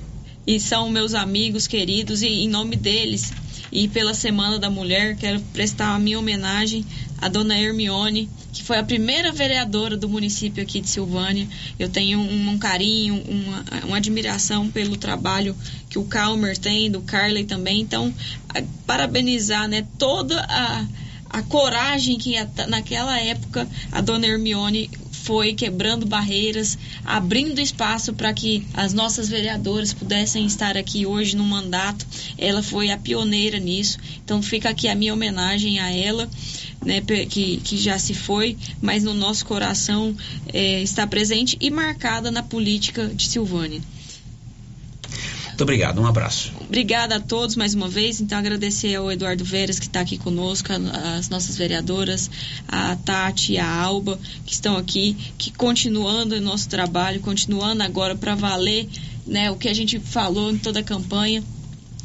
[0.47, 3.33] E são meus amigos queridos, e em nome deles
[3.71, 6.85] e pela Semana da Mulher, quero prestar a minha homenagem
[7.21, 11.49] à dona Hermione, que foi a primeira vereadora do município aqui de Silvânia.
[11.79, 15.57] Eu tenho um, um carinho, uma, uma, admiração pelo trabalho
[15.91, 17.81] que o Calmer tem, do Carley também.
[17.81, 18.13] Então,
[18.49, 20.87] a, parabenizar né, toda a,
[21.31, 22.35] a coragem que
[22.69, 24.91] naquela época a dona Hermione
[25.29, 31.45] foi quebrando barreiras, abrindo espaço para que as nossas vereadoras pudessem estar aqui hoje no
[31.45, 32.07] mandato.
[32.39, 33.99] Ela foi a pioneira nisso.
[34.25, 36.27] Então fica aqui a minha homenagem a ela.
[36.85, 40.15] Né, que, que já se foi, mas no nosso coração
[40.53, 43.81] é, está presente e marcada na política de Silvânia.
[45.59, 46.53] Muito obrigado, um abraço.
[46.61, 48.21] Obrigada a todos mais uma vez.
[48.21, 50.69] Então, agradecer ao Eduardo Veras, que está aqui conosco,
[51.17, 52.31] as nossas vereadoras,
[52.69, 58.15] a Tati e a Alba, que estão aqui, que continuando o nosso trabalho, continuando agora
[58.15, 58.89] para valer
[59.27, 61.43] né, o que a gente falou em toda a campanha.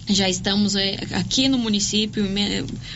[0.08, 2.26] Já estamos é, aqui no município,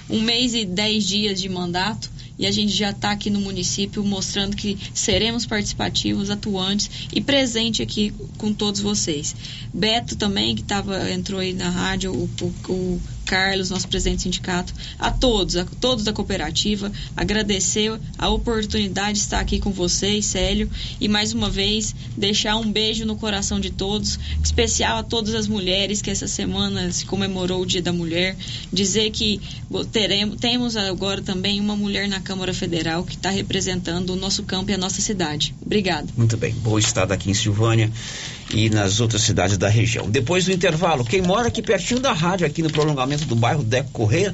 [0.09, 4.03] um mês e dez dias de mandato e a gente já está aqui no município
[4.03, 9.35] mostrando que seremos participativos, atuantes e presente aqui com todos vocês.
[9.73, 12.29] Beto também, que tava, entrou aí na rádio, o,
[12.71, 19.13] o, Carlos, nosso presidente do sindicato, a todos, a todos da cooperativa, agradecer a oportunidade
[19.13, 20.69] de estar aqui com vocês, Célio,
[20.99, 25.47] e mais uma vez deixar um beijo no coração de todos, especial a todas as
[25.47, 28.35] mulheres que essa semana se comemorou o Dia da Mulher,
[28.71, 29.41] dizer que
[29.91, 34.71] teremos, temos agora também uma mulher na Câmara Federal que está representando o nosso campo
[34.71, 35.53] e a nossa cidade.
[35.61, 36.07] Obrigado.
[36.15, 37.91] Muito bem, boa estada aqui em Silvânia
[38.53, 40.09] e nas outras cidades da região.
[40.09, 43.89] Depois do intervalo, quem mora aqui pertinho da rádio, aqui no prolongamento do bairro Deco
[43.91, 44.31] Correia,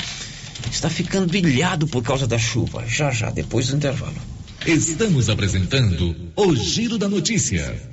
[0.71, 2.85] está ficando ilhado por causa da chuva.
[2.87, 4.15] Já, já, depois do intervalo.
[4.65, 7.92] Estamos apresentando o Giro da Notícia.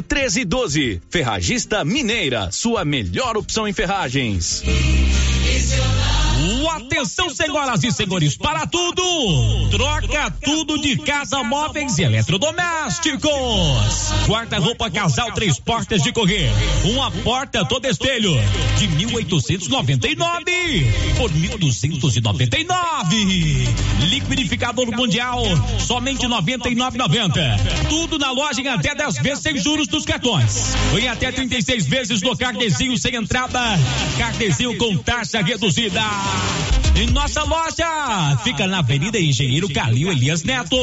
[0.00, 1.02] treze doze.
[1.10, 4.62] Ferragista Mineira, sua melhor opção em ferragens.
[6.70, 9.02] Atenção, senhoras e senhores, para tudo!
[9.70, 13.30] Troca tudo de casa, móveis e eletrodomésticos.
[14.28, 16.48] Guarda-roupa casal, três portas de correr.
[16.84, 18.32] Uma porta todo espelho
[18.78, 20.86] de 1899
[21.16, 23.68] por 1299.
[24.08, 25.42] Liquidificador mundial,
[25.78, 27.88] somente 99,90.
[27.88, 30.76] Tudo na loja em até 10 vezes sem juros dos cartões.
[30.96, 33.60] Em até 36 vezes no cardezinho sem entrada.
[34.16, 36.00] Cardezinho com taxa reduzida.
[36.96, 40.76] Em nossa loja fica na Avenida Engenheiro Calil Elias Neto,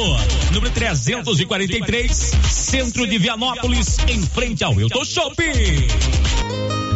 [0.52, 2.12] número 343,
[2.50, 6.87] centro de Vianópolis, em frente ao Hilton Shopping.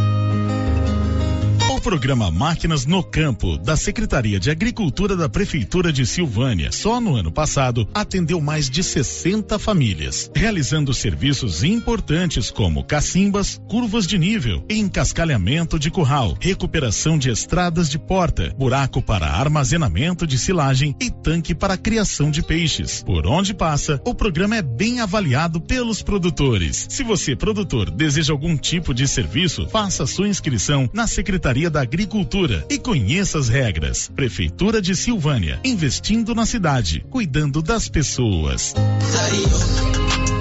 [1.82, 7.16] O programa Máquinas no Campo, da Secretaria de Agricultura da Prefeitura de Silvânia, só no
[7.16, 14.64] ano passado, atendeu mais de 60 famílias, realizando serviços importantes como cacimbas, curvas de nível,
[14.70, 21.56] encascalhamento de curral, recuperação de estradas de porta, buraco para armazenamento de silagem e tanque
[21.56, 23.02] para criação de peixes.
[23.03, 26.86] Por onde passa, o programa é bem avaliado pelos produtores.
[26.91, 32.65] Se você, produtor, deseja algum tipo de serviço, faça sua inscrição na Secretaria da Agricultura
[32.69, 34.11] e conheça as regras.
[34.15, 38.76] Prefeitura de Silvânia, investindo na cidade, cuidando das pessoas.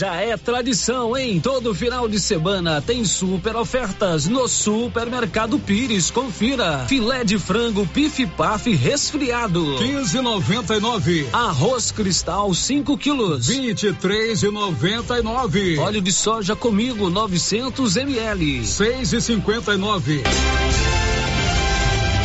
[0.00, 6.10] Já é tradição, em todo final de semana tem super ofertas no Supermercado Pires.
[6.10, 6.86] Confira.
[6.88, 9.62] Filé de frango Pif Paf resfriado.
[9.76, 11.26] 15,99.
[11.34, 13.46] Arroz Cristal 5 quilos.
[13.46, 15.78] 23,99.
[15.78, 18.62] Óleo de soja comigo 900 ml.
[18.62, 20.22] 6,59.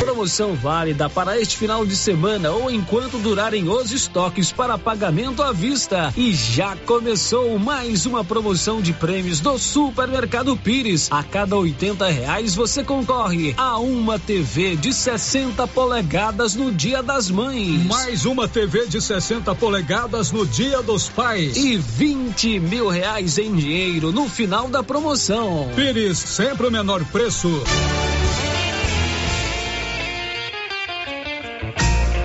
[0.05, 5.51] Promoção válida para este final de semana ou enquanto durarem os estoques para pagamento à
[5.51, 6.13] vista.
[6.15, 11.11] E já começou mais uma promoção de prêmios do Supermercado Pires.
[11.11, 17.31] A cada 80 reais você concorre a uma TV de 60 polegadas no Dia das
[17.31, 17.83] Mães.
[17.87, 21.57] Mais uma TV de 60 polegadas no Dia dos Pais.
[21.57, 25.71] E 20 mil reais em dinheiro no final da promoção.
[25.75, 27.49] Pires, sempre o menor preço.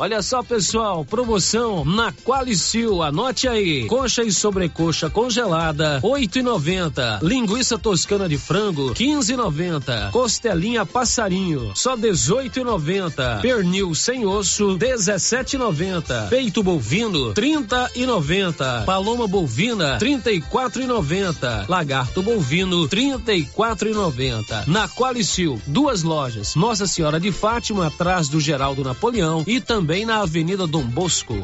[0.00, 3.86] Olha só, pessoal, promoção na Qualicil, anote aí.
[3.86, 7.20] Coxa e sobrecoxa congelada, oito e noventa.
[7.22, 10.10] Linguiça toscana de frango, quinze e noventa.
[10.12, 13.38] Costelinha passarinho, só dezoito e noventa.
[13.40, 16.26] Pernil sem osso, dezessete e noventa.
[16.28, 18.82] Peito bovino, trinta e noventa.
[18.84, 21.64] Paloma bovina, trinta e quatro e noventa.
[21.68, 24.64] Lagarto bovino, trinta e quatro e noventa.
[24.66, 26.56] Na Qualicil, duas lojas.
[26.56, 31.34] Nossa Senhora de Fátima, atrás do Geraldo Napoleão e também também na Avenida Dom Bosco.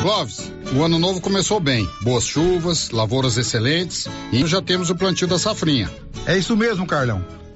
[0.00, 1.86] Clóvis, o ano novo começou bem.
[2.00, 5.90] Boas chuvas, lavouras excelentes e já temos o plantio da safrinha.
[6.24, 7.22] É isso mesmo, Carlão.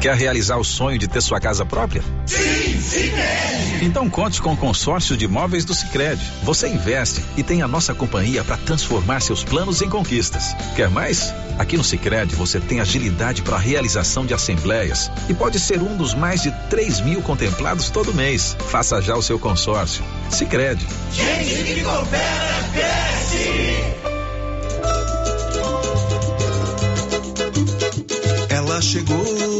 [0.00, 2.02] Quer realizar o sonho de ter sua casa própria?
[2.24, 3.84] Sim, Sicredi!
[3.84, 6.24] Então conte com o consórcio de imóveis do Sicredi.
[6.42, 10.54] Você investe e tem a nossa companhia para transformar seus planos em conquistas.
[10.74, 11.34] Quer mais?
[11.58, 15.94] Aqui no Sicredi você tem agilidade para a realização de assembleias e pode ser um
[15.96, 18.56] dos mais de 3 mil contemplados todo mês.
[18.70, 20.02] Faça já o seu consórcio.
[20.30, 20.86] Sicredi.
[21.12, 24.00] Gente que coopera, cresce!
[28.48, 29.59] Ela chegou,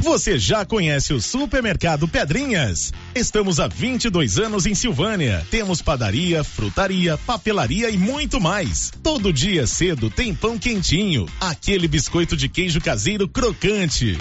[0.00, 2.92] Você já conhece o Supermercado Pedrinhas?
[3.14, 5.44] Estamos há 22 anos em Silvânia.
[5.50, 8.92] Temos padaria, frutaria, papelaria e muito mais.
[9.02, 14.16] Todo dia cedo tem pão quentinho, aquele biscoito de queijo caseiro crocante.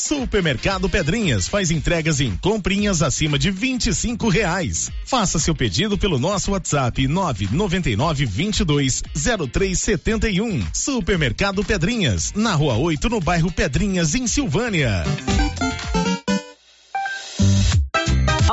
[0.00, 4.90] Supermercado Pedrinhas faz entregas em comprinhas acima de 25 reais.
[5.04, 10.66] Faça seu pedido pelo nosso WhatsApp 999 22 0371.
[10.72, 15.04] Supermercado Pedrinhas, na rua 8, no bairro Pedrinhas, em Silvânia.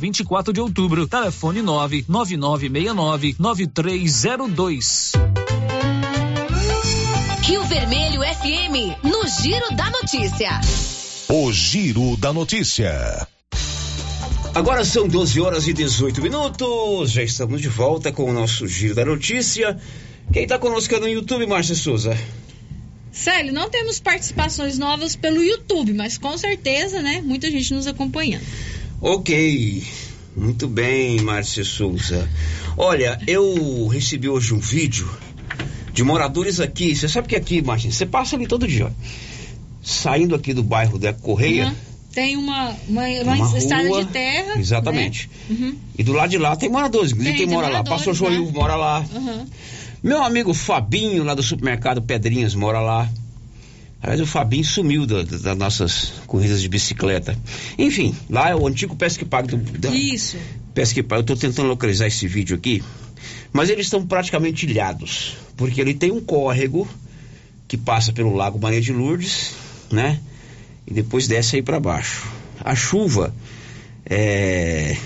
[0.00, 5.12] 24 de Outubro, telefone 99969 9302.
[7.42, 10.60] Rio Vermelho FM, no Giro da Notícia.
[11.28, 13.28] O Giro da Notícia.
[14.54, 17.12] Agora são 12 horas e 18 minutos.
[17.12, 19.78] Já estamos de volta com o nosso Giro da Notícia.
[20.32, 22.16] Quem está conosco é no YouTube, Márcia Souza?
[23.12, 27.20] Célio, não temos participações novas pelo YouTube, mas com certeza, né?
[27.22, 28.44] Muita gente nos acompanhando.
[29.00, 29.82] Ok.
[30.36, 32.28] Muito bem, Márcia Souza.
[32.76, 35.08] Olha, eu recebi hoje um vídeo
[35.92, 36.94] de moradores aqui.
[36.94, 38.92] Você sabe que aqui, Márcia, você passa ali todo dia.
[39.82, 41.66] Saindo aqui do bairro da Correia.
[41.66, 41.74] Uhum.
[42.12, 44.58] Tem uma, uma, uma, uma estrada rua, de terra.
[44.58, 45.30] Exatamente.
[45.48, 45.56] Né?
[45.58, 45.76] Uhum.
[45.98, 47.12] E do lado de lá tem moradores.
[47.12, 47.84] Tem, quem mora lá.
[47.84, 48.52] Pastor Joil né?
[48.52, 49.04] mora lá.
[49.14, 49.46] Uhum.
[50.02, 53.08] Meu amigo Fabinho, lá do supermercado Pedrinhas, mora lá.
[54.02, 57.36] Aliás, o Fabinho sumiu das da nossas corridas de bicicleta.
[57.78, 59.56] Enfim, lá é o antigo Pesque Pague do.
[59.78, 60.38] Da, Isso.
[60.72, 61.20] Pesque Pague.
[61.20, 62.82] Eu estou tentando localizar esse vídeo aqui.
[63.52, 65.36] Mas eles estão praticamente ilhados.
[65.56, 66.88] Porque ele tem um córrego
[67.68, 69.52] que passa pelo Lago Maria de Lourdes,
[69.92, 70.18] né?
[70.86, 72.26] E depois desce aí para baixo.
[72.64, 73.34] A chuva
[74.06, 74.96] é.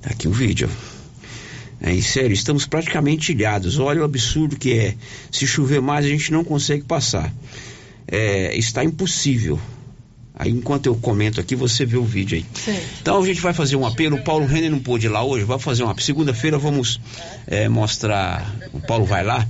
[0.00, 0.70] Tá aqui o vídeo.
[1.82, 3.78] É, sério, estamos praticamente ilhados.
[3.80, 4.94] Olha o absurdo que é.
[5.32, 7.32] Se chover mais, a gente não consegue passar.
[8.06, 9.58] É, está impossível.
[10.34, 12.46] Aí, enquanto eu comento aqui, você vê o vídeo aí.
[12.54, 12.86] Certo.
[13.00, 14.16] Então, a gente vai fazer um apelo.
[14.16, 15.44] O Paulo Renner não pôde ir lá hoje.
[15.44, 15.98] Vai fazer uma.
[16.00, 17.00] Segunda-feira, vamos
[17.48, 18.54] é, mostrar.
[18.72, 19.46] O Paulo vai lá.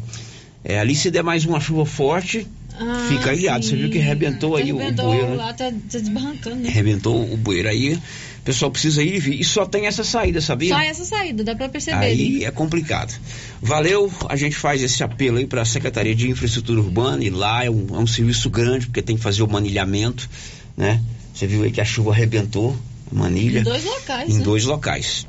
[0.64, 2.46] É, ali, se der mais uma chuva forte,
[2.78, 3.64] ah, fica ilhado.
[3.64, 3.70] Sim.
[3.70, 5.36] Você viu que arrebentou aí arrebentou o, o bueiro, né?
[5.36, 6.68] lá, tá, tá desbarrancando, né?
[6.68, 7.98] Arrebentou o bueiro aí.
[8.42, 9.40] O pessoal precisa ir e vir.
[9.40, 10.74] E só tem essa saída, sabia?
[10.74, 11.96] Só essa saída, dá para perceber.
[11.96, 13.14] Aí é complicado.
[13.62, 17.64] Valeu, a gente faz esse apelo aí para a Secretaria de Infraestrutura Urbana e lá
[17.64, 20.28] é um, é um serviço grande, porque tem que fazer o manilhamento,
[20.76, 21.00] né?
[21.32, 22.76] Você viu aí que a chuva arrebentou
[23.12, 23.60] a manilha.
[23.60, 24.34] Em dois locais.
[24.34, 24.44] Em né?
[24.44, 25.26] dois locais.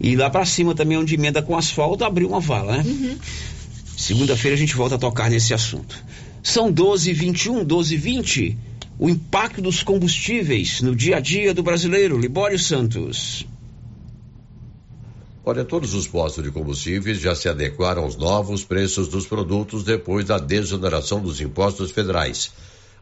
[0.00, 2.82] E lá para cima também, onde emenda com asfalto, abriu uma vala, né?
[2.84, 3.16] Uhum.
[3.96, 6.04] Segunda-feira a gente volta a tocar nesse assunto.
[6.42, 8.58] São 12 21, 12 20
[8.98, 12.18] o impacto dos combustíveis no dia a dia do brasileiro.
[12.18, 13.46] Libório Santos.
[15.44, 20.26] Olha, todos os postos de combustíveis já se adequaram aos novos preços dos produtos depois
[20.26, 22.52] da desoneração dos impostos federais.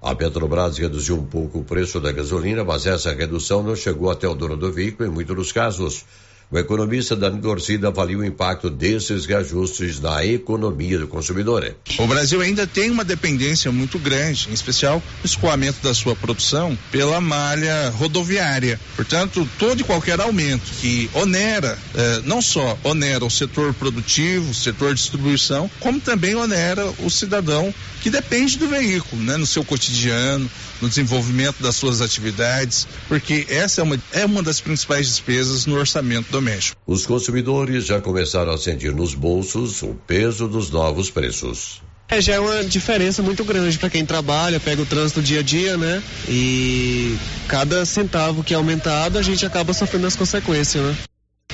[0.00, 4.28] A Petrobras reduziu um pouco o preço da gasolina, mas essa redução não chegou até
[4.28, 6.04] o dono do veículo em muitos dos casos.
[6.48, 11.74] O economista Dani Torcida avalia o impacto desses reajustes na economia do consumidor.
[11.98, 16.78] O Brasil ainda tem uma dependência muito grande, em especial no escoamento da sua produção
[16.92, 18.78] pela malha rodoviária.
[18.94, 24.54] Portanto, todo e qualquer aumento que onera, eh, não só onera o setor produtivo, o
[24.54, 29.64] setor de distribuição, como também onera o cidadão que depende do veículo, né, no seu
[29.64, 30.48] cotidiano,
[30.80, 35.74] no desenvolvimento das suas atividades, porque essa é uma, é uma das principais despesas no
[35.74, 36.80] orçamento doméstico.
[36.86, 41.80] Os consumidores já começaram a sentir nos bolsos o peso dos novos preços.
[42.08, 45.42] É, já é uma diferença muito grande para quem trabalha, pega o trânsito dia a
[45.42, 46.02] dia, né?
[46.28, 47.16] E
[47.48, 50.96] cada centavo que é aumentado, a gente acaba sofrendo as consequências, né?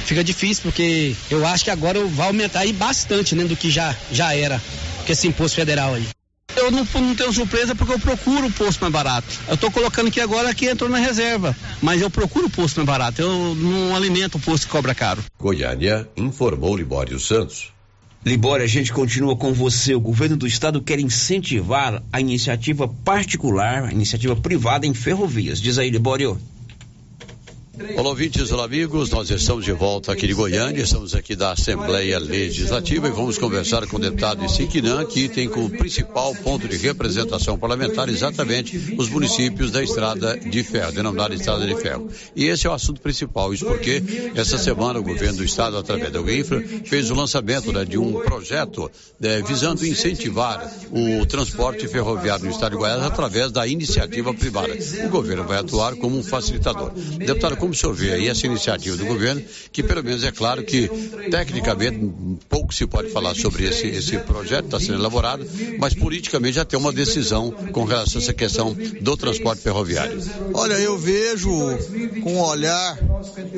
[0.05, 3.97] Fica difícil porque eu acho que agora vai aumentar aí bastante, né, do que já
[4.11, 4.61] já era,
[5.07, 6.07] com esse imposto federal aí.
[6.57, 9.27] Eu não, não, tenho surpresa porque eu procuro o posto mais barato.
[9.49, 12.87] Eu estou colocando aqui agora que entrou na reserva, mas eu procuro o posto mais
[12.87, 13.23] barato.
[13.23, 15.23] Eu não alimento o posto que cobra caro.
[15.39, 17.73] Goiânia informou Libório Santos.
[18.25, 19.95] Libório, a gente continua com você.
[19.97, 25.61] O governo do estado quer incentivar a iniciativa particular, a iniciativa privada em ferrovias.
[25.61, 26.41] Diz aí, Libório.
[27.91, 29.11] Olá, ouvintes, olá, amigos.
[29.11, 33.87] Nós estamos de volta aqui de Goiânia, estamos aqui da Assembleia Legislativa e vamos conversar
[33.89, 39.73] com o deputado Isiquinã, que tem como principal ponto de representação parlamentar exatamente os municípios
[39.73, 42.09] da Estrada de Ferro, denominada Estrada de Ferro.
[42.37, 44.03] E esse é o assunto principal, isso porque
[44.37, 48.13] essa semana o governo do estado, através da UINFRA, fez o lançamento né, de um
[48.21, 54.73] projeto né, visando incentivar o transporte ferroviário no estado de Goiás através da iniciativa privada.
[55.05, 56.93] O governo vai atuar como um facilitador.
[56.93, 59.43] Deputado, como vê aí essa iniciativa do governo,
[59.73, 60.89] que pelo menos é claro que
[61.31, 61.99] tecnicamente
[62.49, 65.47] pouco se pode falar sobre esse, esse projeto, está sendo elaborado,
[65.79, 70.21] mas politicamente já tem uma decisão com relação a essa questão do transporte ferroviário.
[70.55, 71.51] Olha, eu vejo
[72.23, 72.99] com um olhar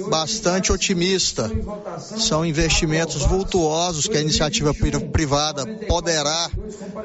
[0.08, 1.50] bastante otimista.
[2.18, 6.50] São investimentos vultuosos que a iniciativa privada poderá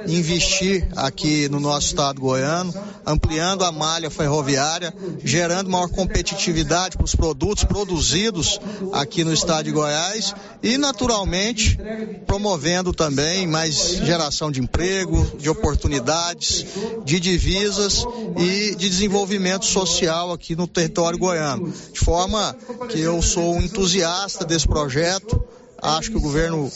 [0.08, 2.74] investir aqui no nosso estado goiano,
[3.06, 8.60] ampliando a malha ferroviária, gerando maior competitividade para os produtos produzidos
[8.94, 11.78] aqui no estado de Goiás e, naturalmente,
[12.26, 16.66] promovendo também mais geração de emprego, de oportunidades,
[17.06, 18.06] de divisas
[18.38, 21.72] e de desenvolvimento social aqui no território goiano.
[21.94, 22.56] De forma
[22.90, 25.42] que eu sou um entusiasta desse projeto
[25.82, 26.72] Acho que o governo,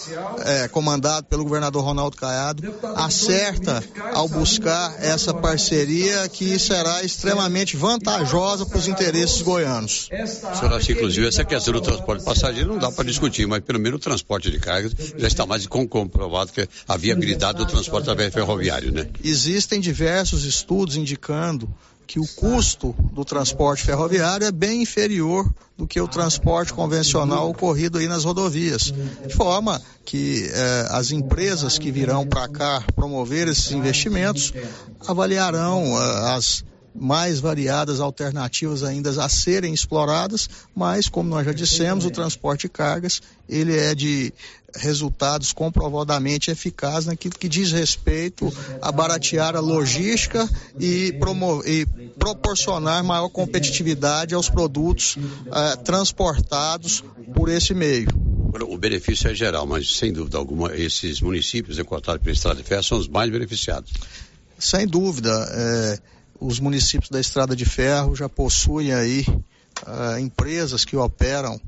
[0.45, 8.65] é, comandado pelo governador Ronaldo Caiado, acerta ao buscar essa parceria que será extremamente vantajosa
[8.65, 10.09] para os interesses goianos.
[10.09, 13.97] Senhor, acha, inclusive, essa questão do transporte passageiro não dá para discutir, mas pelo menos
[13.97, 18.91] o transporte de cargas já está mais comprovado que a viabilidade do transporte através ferroviário,
[18.91, 19.07] né?
[19.23, 21.69] Existem diversos estudos indicando
[22.13, 27.97] que o custo do transporte ferroviário é bem inferior do que o transporte convencional ocorrido
[27.97, 28.93] aí nas rodovias.
[29.25, 34.53] De forma que eh, as empresas que virão para cá promover esses investimentos
[35.07, 36.63] avaliarão eh, as
[36.95, 42.69] mais variadas alternativas ainda a serem exploradas, mas como nós já dissemos, o transporte de
[42.69, 44.33] cargas ele é de
[44.75, 48.51] resultados comprovadamente eficazes naquilo que diz respeito
[48.81, 50.49] a baratear a logística
[50.79, 51.85] e, promover, e
[52.17, 57.03] proporcionar maior competitividade aos produtos eh, transportados
[57.35, 58.07] por esse meio.
[58.67, 62.83] O benefício é geral, mas sem dúvida alguma, esses municípios encostados pela Estrada de Ferro
[62.83, 63.91] são os mais beneficiados.
[64.59, 65.99] Sem dúvida, eh,
[66.39, 69.25] os municípios da Estrada de Ferro já possuem aí
[69.87, 71.59] uh, empresas que operam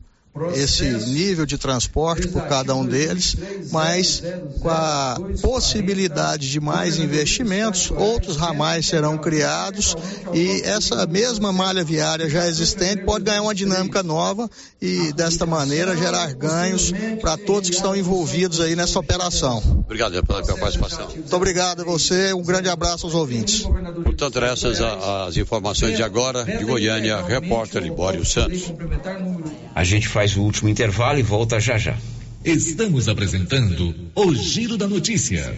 [0.54, 3.36] esse nível de transporte por cada um deles,
[3.72, 4.22] mas
[4.60, 9.96] com a possibilidade de mais investimentos, outros ramais serão criados
[10.34, 14.50] e essa mesma malha viária já existente pode ganhar uma dinâmica nova
[14.82, 16.92] e desta maneira gerar ganhos
[17.22, 19.62] para todos que estão envolvidos aí nessa operação.
[19.86, 21.08] Obrigado pela, pela participação.
[21.10, 23.64] Muito obrigado a você, um grande abraço aos ouvintes.
[24.04, 28.74] Portanto, essas as informações de agora de Goiânia, repórter Libório Santos.
[29.74, 31.96] A gente faz faz o último intervalo e volta já já.
[32.44, 35.56] Estamos apresentando o Giro da Notícia.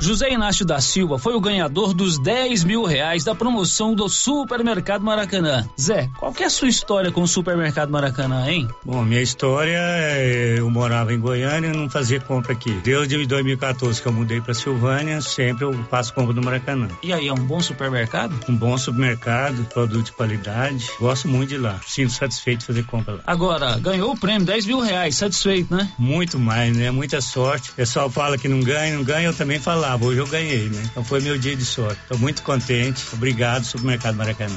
[0.00, 5.02] José Inácio da Silva foi o ganhador dos 10 mil reais da promoção do Supermercado
[5.02, 5.68] Maracanã.
[5.78, 8.68] Zé, qual que é a sua história com o Supermercado Maracanã, hein?
[8.84, 12.72] Bom, minha história é, eu morava em Goiânia e não fazia compra aqui.
[12.84, 16.88] Desde 2014 que eu mudei para Silvânia, sempre eu faço compra no Maracanã.
[17.02, 18.34] E aí, é um bom supermercado?
[18.48, 20.88] Um bom supermercado, produto de qualidade.
[20.98, 21.80] Gosto muito de ir lá.
[21.86, 23.20] Sinto satisfeito de fazer compra lá.
[23.26, 25.90] Agora, ganhou o prêmio, 10 mil reais, satisfeito, né?
[25.98, 26.90] Muito mais, né?
[26.90, 27.70] Muita sorte.
[27.70, 29.58] O pessoal fala que não ganha, não ganha, eu também
[29.88, 30.82] falava hoje eu ganhei, né?
[30.90, 31.98] Então foi meu dia de sorte.
[32.02, 33.06] Estou muito contente.
[33.14, 34.56] Obrigado, Supermercado Maracanã.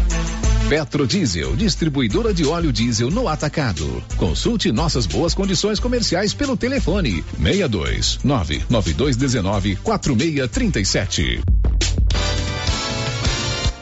[0.71, 4.01] Petrodiesel, distribuidora de óleo diesel no atacado.
[4.15, 11.41] Consulte nossas boas condições comerciais pelo telefone 62 99219 4637.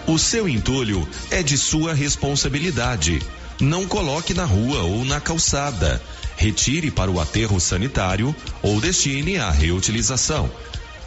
[0.08, 3.22] O seu entulho é de sua responsabilidade.
[3.62, 6.02] Não coloque na rua ou na calçada.
[6.38, 10.50] Retire para o aterro sanitário ou destine à reutilização.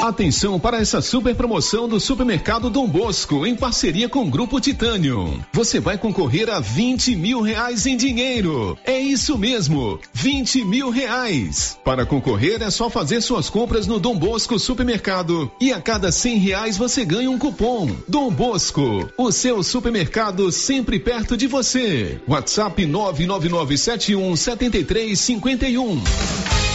[0.00, 5.44] Atenção para essa super promoção do Supermercado Dom Bosco, em parceria com o Grupo Titânio.
[5.52, 8.76] Você vai concorrer a 20 mil reais em dinheiro.
[8.84, 11.78] É isso mesmo, 20 mil reais.
[11.84, 16.38] Para concorrer é só fazer suas compras no Dom Bosco Supermercado e a cada 100
[16.38, 17.88] reais você ganha um cupom.
[18.08, 22.20] Dom Bosco, o seu supermercado sempre perto de você.
[22.26, 26.71] WhatsApp 99971 7351.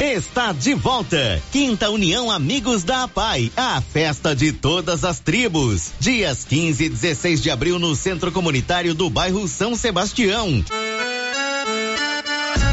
[0.00, 1.42] Está de volta.
[1.50, 3.50] Quinta União Amigos da APAI.
[3.56, 5.90] A festa de todas as tribos.
[5.98, 10.64] Dias 15 e 16 de abril no Centro Comunitário do bairro São Sebastião.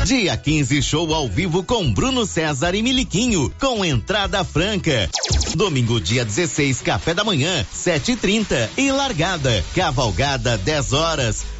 [0.05, 5.09] Dia 15, show ao vivo com Bruno César e Miliquinho, com entrada franca.
[5.55, 9.65] Domingo, dia 16, café da manhã, 7h30 e, e largada.
[9.73, 11.43] Cavalgada, 10 horas.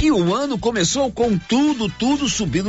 [0.00, 2.66] E o ano começou com tudo, tudo subindo